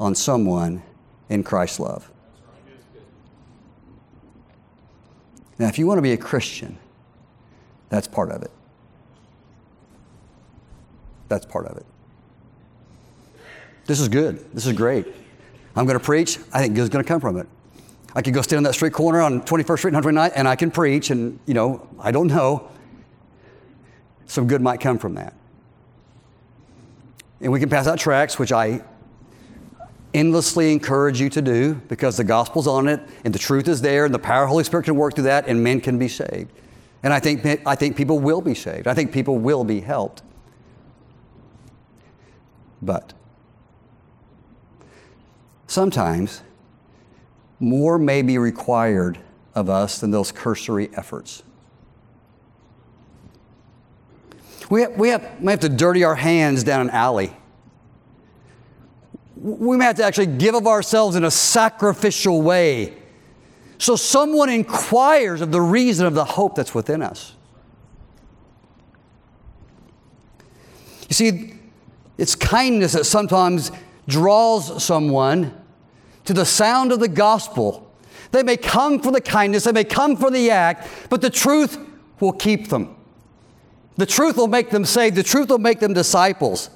on 0.00 0.14
someone 0.14 0.82
in 1.28 1.42
Christ's 1.42 1.80
love. 1.80 2.10
Now, 5.58 5.68
if 5.68 5.78
you 5.78 5.86
want 5.86 5.98
to 5.98 6.02
be 6.02 6.12
a 6.12 6.16
Christian, 6.16 6.78
that's 7.88 8.08
part 8.08 8.30
of 8.30 8.42
it. 8.42 8.50
That's 11.28 11.46
part 11.46 11.66
of 11.66 11.76
it. 11.76 11.86
This 13.86 14.00
is 14.00 14.08
good. 14.08 14.44
This 14.52 14.66
is 14.66 14.72
great. 14.72 15.06
I'm 15.76 15.86
going 15.86 15.98
to 15.98 16.04
preach. 16.04 16.38
I 16.52 16.62
think 16.62 16.74
good's 16.74 16.88
going 16.88 17.04
to 17.04 17.08
come 17.08 17.20
from 17.20 17.36
it. 17.36 17.46
I 18.14 18.22
could 18.22 18.32
go 18.32 18.42
stand 18.42 18.58
on 18.58 18.62
that 18.64 18.74
street 18.74 18.92
corner 18.92 19.20
on 19.20 19.42
21st 19.42 19.78
Street 19.78 19.94
and 19.94 20.04
129th, 20.04 20.32
and 20.36 20.46
I 20.46 20.54
can 20.54 20.70
preach, 20.70 21.10
and, 21.10 21.38
you 21.46 21.54
know, 21.54 21.88
I 21.98 22.12
don't 22.12 22.28
know. 22.28 22.70
Some 24.26 24.46
good 24.46 24.62
might 24.62 24.80
come 24.80 24.98
from 24.98 25.14
that. 25.14 25.34
And 27.40 27.52
we 27.52 27.60
can 27.60 27.68
pass 27.68 27.86
out 27.86 27.98
tracts, 27.98 28.38
which 28.38 28.52
I 28.52 28.82
endlessly 30.14 30.72
encourage 30.72 31.20
you 31.20 31.28
to 31.30 31.42
do 31.42 31.74
because 31.88 32.16
the 32.16 32.24
gospel's 32.24 32.66
on 32.66 32.88
it 32.88 33.00
and 33.24 33.34
the 33.34 33.38
truth 33.38 33.68
is 33.68 33.82
there 33.82 34.04
and 34.04 34.14
the 34.14 34.18
power 34.18 34.44
of 34.44 34.48
the 34.48 34.52
Holy 34.52 34.64
Spirit 34.64 34.84
can 34.84 34.94
work 34.94 35.14
through 35.14 35.24
that 35.24 35.48
and 35.48 35.62
men 35.62 35.80
can 35.80 35.98
be 35.98 36.08
saved. 36.08 36.52
And 37.02 37.12
I 37.12 37.20
think, 37.20 37.44
I 37.66 37.74
think 37.74 37.96
people 37.96 38.18
will 38.18 38.40
be 38.40 38.54
saved. 38.54 38.86
I 38.86 38.94
think 38.94 39.12
people 39.12 39.38
will 39.38 39.64
be 39.64 39.80
helped. 39.80 40.22
But 42.80 43.12
sometimes 45.66 46.42
more 47.60 47.98
may 47.98 48.22
be 48.22 48.38
required 48.38 49.18
of 49.54 49.68
us 49.68 49.98
than 50.00 50.10
those 50.10 50.32
cursory 50.32 50.90
efforts. 50.94 51.42
We, 54.70 54.82
have, 54.82 54.96
we, 54.96 55.08
have, 55.10 55.40
we 55.40 55.50
have 55.50 55.60
to 55.60 55.68
dirty 55.68 56.04
our 56.04 56.14
hands 56.14 56.64
down 56.64 56.80
an 56.80 56.90
alley 56.90 57.36
we 59.44 59.76
may 59.76 59.84
have 59.84 59.96
to 59.96 60.04
actually 60.04 60.26
give 60.26 60.54
of 60.54 60.66
ourselves 60.66 61.16
in 61.16 61.24
a 61.24 61.30
sacrificial 61.30 62.40
way. 62.40 62.94
So 63.76 63.94
someone 63.94 64.48
inquires 64.48 65.42
of 65.42 65.52
the 65.52 65.60
reason 65.60 66.06
of 66.06 66.14
the 66.14 66.24
hope 66.24 66.54
that's 66.54 66.74
within 66.74 67.02
us. 67.02 67.34
You 71.10 71.14
see, 71.14 71.54
it's 72.16 72.34
kindness 72.34 72.94
that 72.94 73.04
sometimes 73.04 73.70
draws 74.08 74.82
someone 74.82 75.54
to 76.24 76.32
the 76.32 76.46
sound 76.46 76.90
of 76.90 77.00
the 77.00 77.08
gospel. 77.08 77.92
They 78.30 78.42
may 78.42 78.56
come 78.56 78.98
for 78.98 79.12
the 79.12 79.20
kindness, 79.20 79.64
they 79.64 79.72
may 79.72 79.84
come 79.84 80.16
for 80.16 80.30
the 80.30 80.50
act, 80.50 80.88
but 81.10 81.20
the 81.20 81.28
truth 81.28 81.78
will 82.18 82.32
keep 82.32 82.68
them. 82.68 82.96
The 83.98 84.06
truth 84.06 84.38
will 84.38 84.48
make 84.48 84.70
them 84.70 84.86
saved, 84.86 85.16
the 85.16 85.22
truth 85.22 85.50
will 85.50 85.58
make 85.58 85.80
them 85.80 85.92
disciples. 85.92 86.70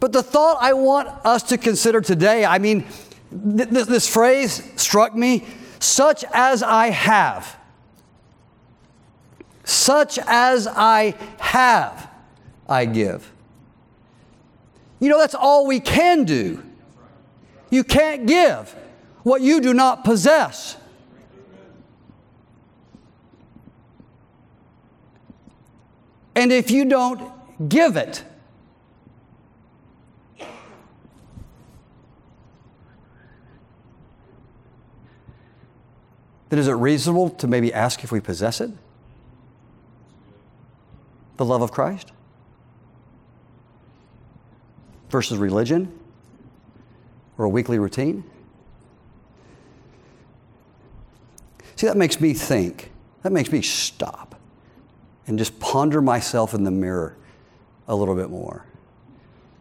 But 0.00 0.12
the 0.12 0.22
thought 0.22 0.58
I 0.60 0.72
want 0.72 1.08
us 1.24 1.42
to 1.44 1.58
consider 1.58 2.00
today, 2.00 2.44
I 2.44 2.58
mean, 2.58 2.84
th- 3.30 3.70
th- 3.70 3.86
this 3.86 4.08
phrase 4.08 4.62
struck 4.76 5.14
me 5.14 5.44
such 5.78 6.24
as 6.32 6.62
I 6.62 6.90
have. 6.90 7.56
Such 9.64 10.18
as 10.26 10.66
I 10.66 11.14
have, 11.38 12.10
I 12.68 12.84
give. 12.84 13.32
You 15.00 15.08
know, 15.08 15.18
that's 15.18 15.34
all 15.34 15.66
we 15.66 15.80
can 15.80 16.24
do. 16.24 16.62
You 17.70 17.84
can't 17.84 18.26
give 18.26 18.74
what 19.22 19.42
you 19.42 19.60
do 19.60 19.74
not 19.74 20.04
possess. 20.04 20.76
And 26.34 26.52
if 26.52 26.70
you 26.70 26.84
don't 26.84 27.32
give 27.68 27.96
it, 27.96 28.22
then 36.48 36.58
is 36.58 36.68
it 36.68 36.72
reasonable 36.72 37.30
to 37.30 37.46
maybe 37.46 37.72
ask 37.72 38.04
if 38.04 38.12
we 38.12 38.20
possess 38.20 38.60
it? 38.60 38.70
The 41.36 41.44
love 41.44 41.62
of 41.62 41.72
Christ? 41.72 42.12
Versus 45.10 45.38
religion? 45.38 45.92
Or 47.38 47.44
a 47.44 47.48
weekly 47.48 47.78
routine? 47.78 48.24
See, 51.76 51.86
that 51.86 51.96
makes 51.96 52.20
me 52.20 52.32
think. 52.32 52.90
That 53.22 53.32
makes 53.32 53.52
me 53.52 53.60
stop 53.60 54.40
and 55.26 55.38
just 55.38 55.58
ponder 55.60 56.00
myself 56.00 56.54
in 56.54 56.64
the 56.64 56.70
mirror 56.70 57.16
a 57.88 57.94
little 57.94 58.14
bit 58.14 58.30
more. 58.30 58.64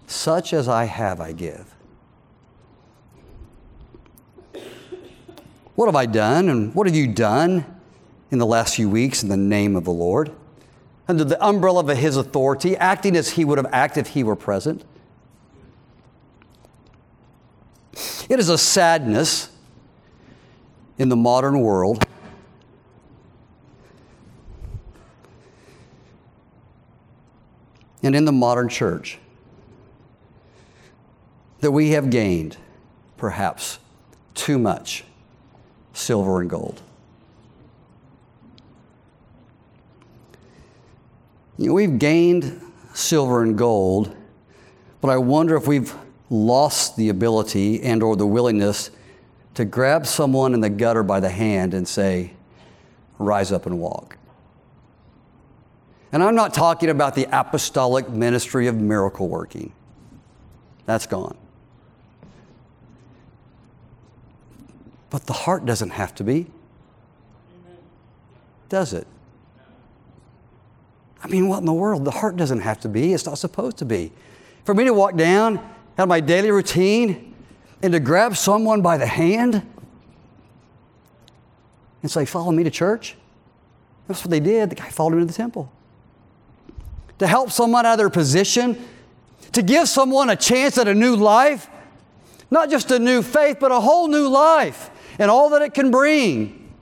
Such 0.08 0.54
as 0.54 0.68
I 0.68 0.86
have, 0.86 1.20
I 1.20 1.32
give. 1.32 1.75
What 5.76 5.88
have 5.88 5.96
I 5.96 6.06
done 6.06 6.50
and 6.50 6.74
what 6.74 6.88
have 6.88 6.96
you 6.96 7.08
done 7.08 7.66
in 8.32 8.40
the 8.40 8.46
last 8.46 8.76
few 8.76 8.90
weeks 8.90 9.24
in 9.24 9.30
the 9.30 9.38
name 9.38 9.76
of 9.76 9.84
the 9.84 9.92
Lord? 9.92 10.32
Under 11.08 11.24
the 11.24 11.44
umbrella 11.46 11.82
of 11.82 11.98
His 11.98 12.18
authority, 12.18 12.76
acting 12.78 13.16
as 13.16 13.32
He 13.32 13.46
would 13.46 13.58
have 13.58 13.68
acted 13.72 14.08
if 14.08 14.14
He 14.14 14.24
were 14.24 14.36
present. 14.36 14.84
It 18.30 18.40
is 18.40 18.50
a 18.50 18.58
sadness 18.58 19.50
in 20.98 21.10
the 21.10 21.16
modern 21.16 21.60
world 21.60 22.06
and 28.02 28.16
in 28.16 28.26
the 28.26 28.32
modern 28.32 28.70
church 28.70 29.20
that 31.60 31.72
we 31.72 31.92
have 31.92 32.10
gained 32.10 32.58
perhaps 33.18 33.80
too 34.34 34.58
much 34.58 35.04
silver 35.96 36.42
and 36.42 36.50
gold. 36.50 36.82
You 41.58 41.70
know, 41.70 41.74
we've 41.74 41.98
gained 41.98 42.62
silver 42.94 43.42
and 43.42 43.58
gold, 43.58 44.16
but 45.02 45.10
I 45.10 45.18
wonder 45.18 45.56
if 45.56 45.68
we've 45.68 45.96
lost 46.30 46.98
the 46.98 47.10
ability 47.10 47.82
and 47.82 48.04
or 48.04 48.16
the 48.16 48.28
willingness 48.28 48.92
to 49.54 49.64
grab 49.64 50.06
someone 50.06 50.54
in 50.54 50.60
the 50.60 50.70
gutter 50.70 51.02
by 51.02 51.22
the 51.22 51.30
hand 51.30 51.74
and 51.74 51.88
say, 51.88 52.34
rise 53.18 53.54
up 53.54 53.66
and 53.66 53.80
walk. 53.80 54.18
And 56.12 56.22
I'm 56.22 56.36
not 56.36 56.54
talking 56.54 56.90
about 56.90 57.16
the 57.16 57.28
apostolic 57.32 58.10
ministry 58.10 58.68
of 58.68 58.76
miracle 58.76 59.30
working. 59.30 59.72
That's 60.86 61.08
gone. 61.08 61.38
But 65.10 65.26
the 65.26 65.34
heart 65.34 65.66
doesn't 65.66 65.92
have 65.92 66.16
to 66.16 66.24
be. 66.24 66.48
Does 68.70 68.94
it? 68.94 69.08
I 71.24 71.28
mean, 71.28 71.48
what 71.48 71.60
in 71.60 71.66
the 71.66 71.74
world? 71.74 72.06
The 72.06 72.12
heart 72.12 72.36
doesn't 72.36 72.60
have 72.60 72.80
to 72.82 72.90
be, 72.90 73.14
it's 73.14 73.26
not 73.26 73.38
supposed 73.38 73.78
to 73.78 73.86
be. 73.86 74.12
For 74.64 74.74
me 74.74 74.84
to 74.86 74.94
walk 74.94 75.16
down 75.16 75.58
out 75.58 76.04
of 76.04 76.10
my 76.10 76.20
daily 76.20 76.52
routine 76.52 77.34
and 77.82 77.94
to 77.94 78.00
grab 78.00 78.36
someone 78.36 78.82
by 78.82 78.98
the 78.98 79.08
hand 79.08 79.66
and 82.02 82.12
say, 82.12 82.26
Follow 82.26 82.52
me 82.52 82.64
to 82.64 82.72
church. 82.72 83.16
That's 84.08 84.24
what 84.24 84.30
they 84.30 84.40
did. 84.40 84.70
The 84.70 84.76
guy 84.76 84.90
followed 84.90 85.14
him 85.14 85.20
into 85.22 85.34
the 85.34 85.38
temple. 85.38 85.72
To 87.20 87.28
help 87.28 87.52
someone 87.52 87.86
out 87.86 87.94
of 87.94 87.98
their 87.98 88.10
position, 88.10 88.78
to 89.54 89.64
give 89.64 89.88
someone 89.88 90.30
a 90.30 90.36
chance 90.36 90.78
at 90.78 90.88
a 90.88 90.94
new 90.94 91.16
life, 91.16 91.70
not 92.52 92.70
just 92.70 92.92
a 92.92 93.00
new 93.00 93.22
faith, 93.22 93.58
but 93.60 93.72
a 93.72 93.80
whole 93.80 94.08
new 94.08 94.28
life 94.28 94.92
and 95.20 95.32
all 95.32 95.50
that 95.50 95.62
it 95.62 95.74
can 95.74 95.92
bring. 95.92 96.74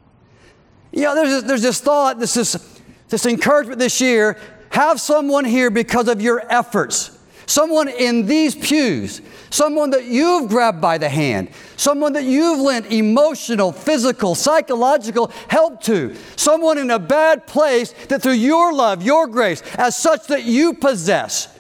You 0.91 1.03
know, 1.03 1.15
there's 1.15 1.29
this, 1.29 1.43
there's 1.43 1.61
this 1.61 1.81
thought, 1.81 2.19
this, 2.19 2.34
this, 2.34 2.81
this 3.09 3.25
encouragement 3.25 3.79
this 3.79 3.99
year 3.99 4.38
have 4.69 4.99
someone 4.99 5.45
here 5.45 5.69
because 5.69 6.07
of 6.07 6.21
your 6.21 6.43
efforts. 6.51 7.17
Someone 7.45 7.89
in 7.89 8.25
these 8.25 8.55
pews, 8.55 9.21
someone 9.49 9.89
that 9.91 10.05
you've 10.05 10.49
grabbed 10.49 10.81
by 10.81 10.97
the 10.97 11.09
hand, 11.09 11.49
someone 11.75 12.13
that 12.13 12.23
you've 12.23 12.59
lent 12.59 12.91
emotional, 12.91 13.71
physical, 13.71 14.34
psychological 14.34 15.31
help 15.49 15.81
to, 15.81 16.15
someone 16.36 16.77
in 16.77 16.89
a 16.89 16.99
bad 16.99 17.45
place 17.45 17.93
that 18.07 18.21
through 18.21 18.34
your 18.34 18.73
love, 18.73 19.03
your 19.03 19.27
grace, 19.27 19.61
as 19.75 19.97
such 19.97 20.27
that 20.27 20.43
you 20.45 20.73
possess, 20.73 21.53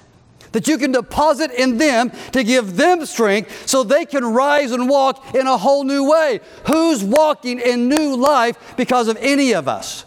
that 0.53 0.67
you 0.67 0.77
can 0.77 0.91
deposit 0.91 1.51
in 1.51 1.77
them 1.77 2.11
to 2.31 2.43
give 2.43 2.77
them 2.77 3.05
strength 3.05 3.67
so 3.67 3.83
they 3.83 4.05
can 4.05 4.23
rise 4.25 4.71
and 4.71 4.87
walk 4.89 5.35
in 5.35 5.45
a 5.45 5.57
whole 5.57 5.83
new 5.83 6.09
way. 6.09 6.39
Who's 6.67 7.03
walking 7.03 7.59
in 7.59 7.89
new 7.89 8.15
life 8.15 8.75
because 8.77 9.07
of 9.07 9.17
any 9.19 9.53
of 9.53 9.67
us? 9.67 10.05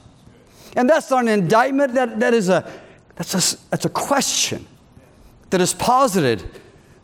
And 0.76 0.88
that's 0.88 1.10
not 1.10 1.22
an 1.22 1.28
indictment, 1.28 1.94
that, 1.94 2.20
that 2.20 2.34
is 2.34 2.48
a, 2.48 2.70
that's, 3.16 3.54
a, 3.54 3.58
that's 3.70 3.84
a 3.84 3.90
question 3.90 4.66
that 5.50 5.60
is 5.60 5.74
posited 5.74 6.44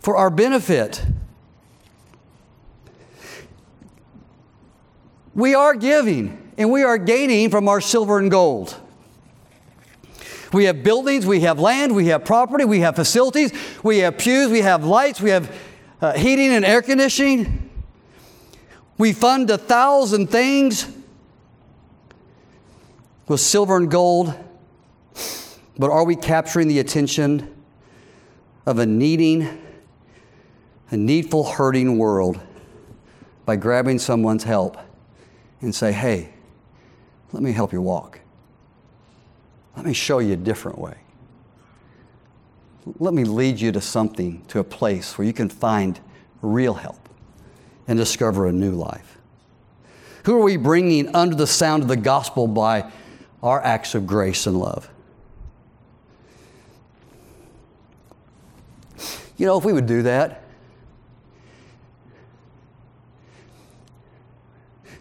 for 0.01 0.17
our 0.17 0.31
benefit. 0.31 1.05
We 5.35 5.55
are 5.55 5.75
giving 5.75 6.53
and 6.59 6.71
we 6.71 6.83
are 6.83 6.99
gaining 6.99 7.51
from 7.51 7.69
our 7.69 7.81
silver 7.81 8.19
and 8.19 8.31
gold. 8.31 8.79
We 10.53 10.65
have 10.65 10.83
buildings, 10.83 11.27
we 11.27 11.41
have 11.41 11.59
land, 11.59 11.95
we 11.95 12.07
have 12.07 12.25
property, 12.25 12.65
we 12.65 12.81
have 12.81 12.95
facilities, 12.95 13.53
we 13.83 13.99
have 13.99 14.19
pews, 14.19 14.51
we 14.51 14.61
have 14.61 14.85
lights, 14.85 15.21
we 15.21 15.31
have 15.31 15.55
uh, 16.01 16.13
heating 16.13 16.49
and 16.49 16.65
air 16.65 16.83
conditioning. 16.83 17.71
We 18.99 19.13
fund 19.13 19.49
a 19.51 19.59
thousand 19.59 20.29
things 20.29 20.87
with 23.29 23.41
silver 23.41 23.77
and 23.77 23.91
gold, 23.91 24.35
but 25.79 25.91
are 25.91 26.05
we 26.05 26.17
capturing 26.17 26.69
the 26.69 26.81
attention 26.81 27.55
of 28.67 28.79
a 28.79 28.87
needing, 28.87 29.49
a 30.91 30.97
needful, 30.97 31.45
hurting 31.45 31.99
world 31.99 32.39
by 33.47 33.57
grabbing 33.57 33.99
someone's 33.99 34.45
help 34.45 34.77
and 35.61 35.75
say, 35.75 35.93
hey, 35.93 36.33
let 37.33 37.43
me 37.43 37.53
help 37.53 37.73
you 37.73 37.81
walk. 37.81 38.22
Let 39.77 39.87
me 39.87 39.93
show 39.93 40.19
you 40.19 40.35
a 40.35 40.37
different 40.37 40.79
way. 40.79 40.97
Let 42.99 43.15
me 43.15 43.25
lead 43.25 43.61
you 43.61 43.73
to 43.73 43.81
something, 43.81 44.45
to 44.49 44.59
a 44.59 44.65
place 44.65 45.17
where 45.17 45.27
you 45.27 45.33
can 45.33 45.49
find 45.49 45.99
real 46.41 46.75
help 46.75 47.09
and 47.87 47.99
discover 47.99 48.47
a 48.47 48.53
new 48.53 48.73
life. 48.73 49.19
Who 50.25 50.37
are 50.37 50.43
we 50.43 50.57
bringing 50.57 51.15
under 51.15 51.35
the 51.35 51.47
sound 51.47 51.83
of 51.83 51.89
the 51.89 51.97
gospel 51.97 52.47
by 52.47 52.91
our 53.43 53.63
acts 53.63 53.95
of 53.95 54.07
grace 54.07 54.47
and 54.47 54.59
love? 54.59 54.89
You 59.37 59.47
know, 59.47 59.59
if 59.59 59.65
we 59.65 59.73
would 59.73 59.87
do 59.87 60.03
that, 60.03 60.45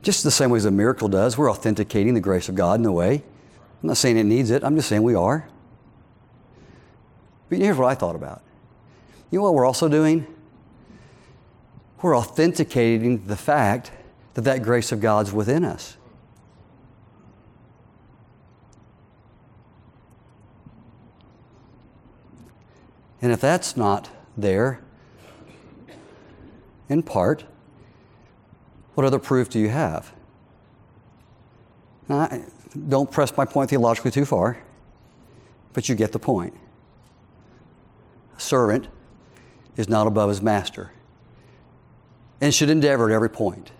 just 0.01 0.23
the 0.23 0.31
same 0.31 0.49
way 0.49 0.57
as 0.57 0.65
a 0.65 0.71
miracle 0.71 1.07
does, 1.07 1.37
we're 1.37 1.51
authenticating 1.51 2.15
the 2.15 2.21
grace 2.21 2.49
of 2.49 2.55
God 2.55 2.79
in 2.79 2.85
a 2.85 2.91
way. 2.91 3.23
I'm 3.81 3.87
not 3.87 3.97
saying 3.97 4.17
it 4.17 4.25
needs 4.25 4.51
it, 4.51 4.63
I'm 4.63 4.75
just 4.75 4.89
saying 4.89 5.03
we 5.03 5.15
are. 5.15 5.47
But 7.49 7.57
here's 7.57 7.77
what 7.77 7.87
I 7.87 7.95
thought 7.95 8.15
about. 8.15 8.41
You 9.29 9.39
know 9.39 9.43
what 9.43 9.55
we're 9.55 9.65
also 9.65 9.89
doing? 9.89 10.27
We're 12.01 12.17
authenticating 12.17 13.25
the 13.25 13.35
fact 13.35 13.91
that 14.33 14.41
that 14.41 14.63
grace 14.63 14.91
of 14.91 15.01
God's 15.01 15.31
within 15.31 15.63
us. 15.63 15.97
And 23.21 23.31
if 23.31 23.39
that's 23.39 23.77
not 23.77 24.09
there, 24.35 24.79
in 26.89 27.03
part, 27.03 27.45
what 28.95 29.05
other 29.05 29.19
proof 29.19 29.49
do 29.49 29.59
you 29.59 29.69
have? 29.69 30.11
Now, 32.09 32.27
don't 32.87 33.11
press 33.11 33.35
my 33.35 33.45
point 33.45 33.69
theologically 33.69 34.11
too 34.11 34.25
far, 34.25 34.57
but 35.73 35.89
you 35.89 35.95
get 35.95 36.11
the 36.11 36.19
point. 36.19 36.53
A 38.37 38.39
servant 38.39 38.87
is 39.77 39.89
not 39.89 40.07
above 40.07 40.29
his 40.29 40.41
master 40.41 40.91
and 42.39 42.53
should 42.53 42.69
endeavor 42.69 43.09
at 43.09 43.15
every 43.15 43.29
point 43.29 43.71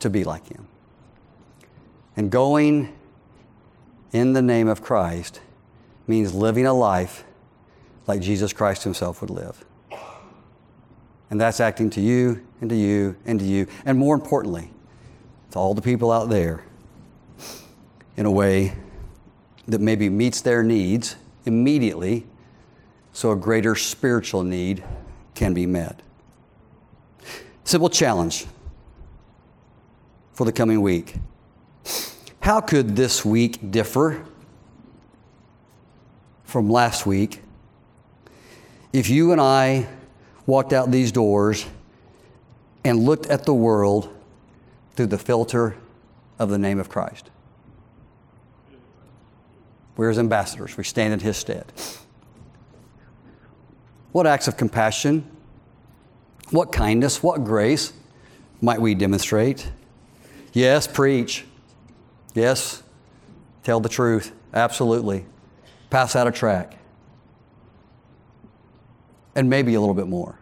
to 0.00 0.10
be 0.10 0.24
like 0.24 0.48
him. 0.48 0.66
And 2.16 2.30
going 2.30 2.94
in 4.12 4.32
the 4.32 4.42
name 4.42 4.68
of 4.68 4.82
Christ 4.82 5.40
means 6.06 6.34
living 6.34 6.66
a 6.66 6.74
life 6.74 7.24
like 8.06 8.20
Jesus 8.20 8.52
Christ 8.52 8.82
himself 8.82 9.20
would 9.20 9.30
live. 9.30 9.64
And 11.30 11.40
that's 11.40 11.60
acting 11.60 11.90
to 11.90 12.00
you 12.00 12.44
and 12.60 12.68
to 12.68 12.76
you 12.76 13.16
and 13.24 13.38
to 13.38 13.46
you, 13.46 13.68
and 13.84 13.96
more 13.96 14.16
importantly, 14.16 14.70
to 15.52 15.58
all 15.58 15.74
the 15.74 15.82
people 15.82 16.10
out 16.10 16.28
there 16.28 16.64
in 18.20 18.26
a 18.26 18.30
way 18.30 18.74
that 19.66 19.80
maybe 19.80 20.10
meets 20.10 20.42
their 20.42 20.62
needs 20.62 21.16
immediately 21.46 22.26
so 23.14 23.30
a 23.30 23.36
greater 23.36 23.74
spiritual 23.74 24.42
need 24.42 24.84
can 25.34 25.54
be 25.54 25.64
met. 25.64 26.02
Simple 27.64 27.88
challenge 27.88 28.44
for 30.34 30.44
the 30.44 30.52
coming 30.52 30.82
week. 30.82 31.14
How 32.40 32.60
could 32.60 32.94
this 32.94 33.24
week 33.24 33.70
differ 33.70 34.22
from 36.44 36.68
last 36.68 37.06
week 37.06 37.40
if 38.92 39.08
you 39.08 39.32
and 39.32 39.40
I 39.40 39.88
walked 40.44 40.74
out 40.74 40.90
these 40.90 41.10
doors 41.10 41.64
and 42.84 42.98
looked 42.98 43.28
at 43.28 43.46
the 43.46 43.54
world 43.54 44.14
through 44.94 45.06
the 45.06 45.16
filter 45.16 45.74
of 46.38 46.50
the 46.50 46.58
name 46.58 46.78
of 46.78 46.90
Christ. 46.90 47.30
We're 50.00 50.08
his 50.08 50.18
ambassadors, 50.18 50.78
we 50.78 50.84
stand 50.84 51.12
in 51.12 51.20
his 51.20 51.36
stead. 51.36 51.70
What 54.12 54.26
acts 54.26 54.48
of 54.48 54.56
compassion, 54.56 55.30
what 56.52 56.72
kindness, 56.72 57.22
what 57.22 57.44
grace 57.44 57.92
might 58.62 58.80
we 58.80 58.94
demonstrate? 58.94 59.70
Yes, 60.54 60.86
preach. 60.86 61.44
Yes, 62.32 62.82
tell 63.62 63.78
the 63.78 63.90
truth. 63.90 64.32
Absolutely. 64.54 65.26
Pass 65.90 66.16
out 66.16 66.26
a 66.26 66.32
track 66.32 66.78
and 69.34 69.50
maybe 69.50 69.74
a 69.74 69.80
little 69.80 69.94
bit 69.94 70.08
more. 70.08 70.38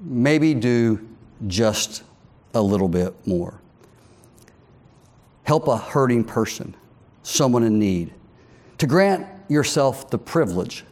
Maybe 0.00 0.52
do 0.52 1.08
just 1.46 2.02
a 2.52 2.60
little 2.60 2.88
bit 2.88 3.26
more. 3.26 3.58
Help 5.44 5.66
a 5.66 5.78
hurting 5.78 6.24
person, 6.24 6.76
someone 7.22 7.62
in 7.62 7.78
need. 7.78 8.12
To 8.78 8.86
grant 8.86 9.26
yourself 9.48 10.10
the 10.10 10.18
privilege 10.18 10.84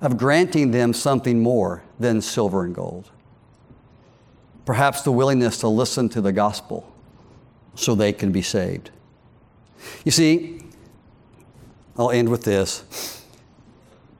of 0.00 0.16
granting 0.18 0.70
them 0.70 0.92
something 0.92 1.42
more 1.42 1.82
than 1.98 2.20
silver 2.20 2.64
and 2.64 2.74
gold. 2.74 3.10
Perhaps 4.66 5.02
the 5.02 5.12
willingness 5.12 5.58
to 5.58 5.68
listen 5.68 6.08
to 6.10 6.20
the 6.20 6.32
gospel 6.32 6.92
so 7.74 7.94
they 7.94 8.12
can 8.12 8.32
be 8.32 8.42
saved. 8.42 8.90
You 10.04 10.10
see, 10.10 10.60
I'll 11.96 12.10
end 12.10 12.28
with 12.28 12.44
this. 12.44 13.24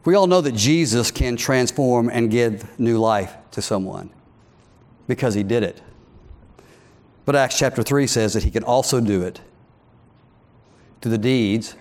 We 0.04 0.14
all 0.14 0.26
know 0.26 0.40
that 0.40 0.54
Jesus 0.54 1.10
can 1.10 1.36
transform 1.36 2.10
and 2.10 2.30
give 2.30 2.78
new 2.78 2.98
life 2.98 3.34
to 3.52 3.62
someone 3.62 4.10
because 5.06 5.34
he 5.34 5.42
did 5.42 5.62
it. 5.62 5.80
But 7.24 7.36
Acts 7.36 7.58
chapter 7.58 7.82
3 7.82 8.06
says 8.06 8.34
that 8.34 8.42
he 8.42 8.50
can 8.50 8.64
also 8.64 9.00
do 9.00 9.22
it 9.22 9.40
to 11.05 11.11
the 11.11 11.18
deeds 11.18 11.76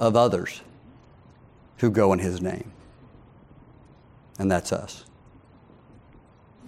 of 0.00 0.16
others 0.16 0.62
who 1.76 1.88
go 1.88 2.12
in 2.12 2.18
his 2.18 2.42
name. 2.42 2.72
And 4.40 4.50
that's 4.50 4.72
us. 4.72 5.04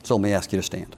So 0.05 0.14
let 0.14 0.22
me 0.22 0.33
ask 0.33 0.53
you 0.53 0.61
to 0.61 0.62
stand. 0.62 0.95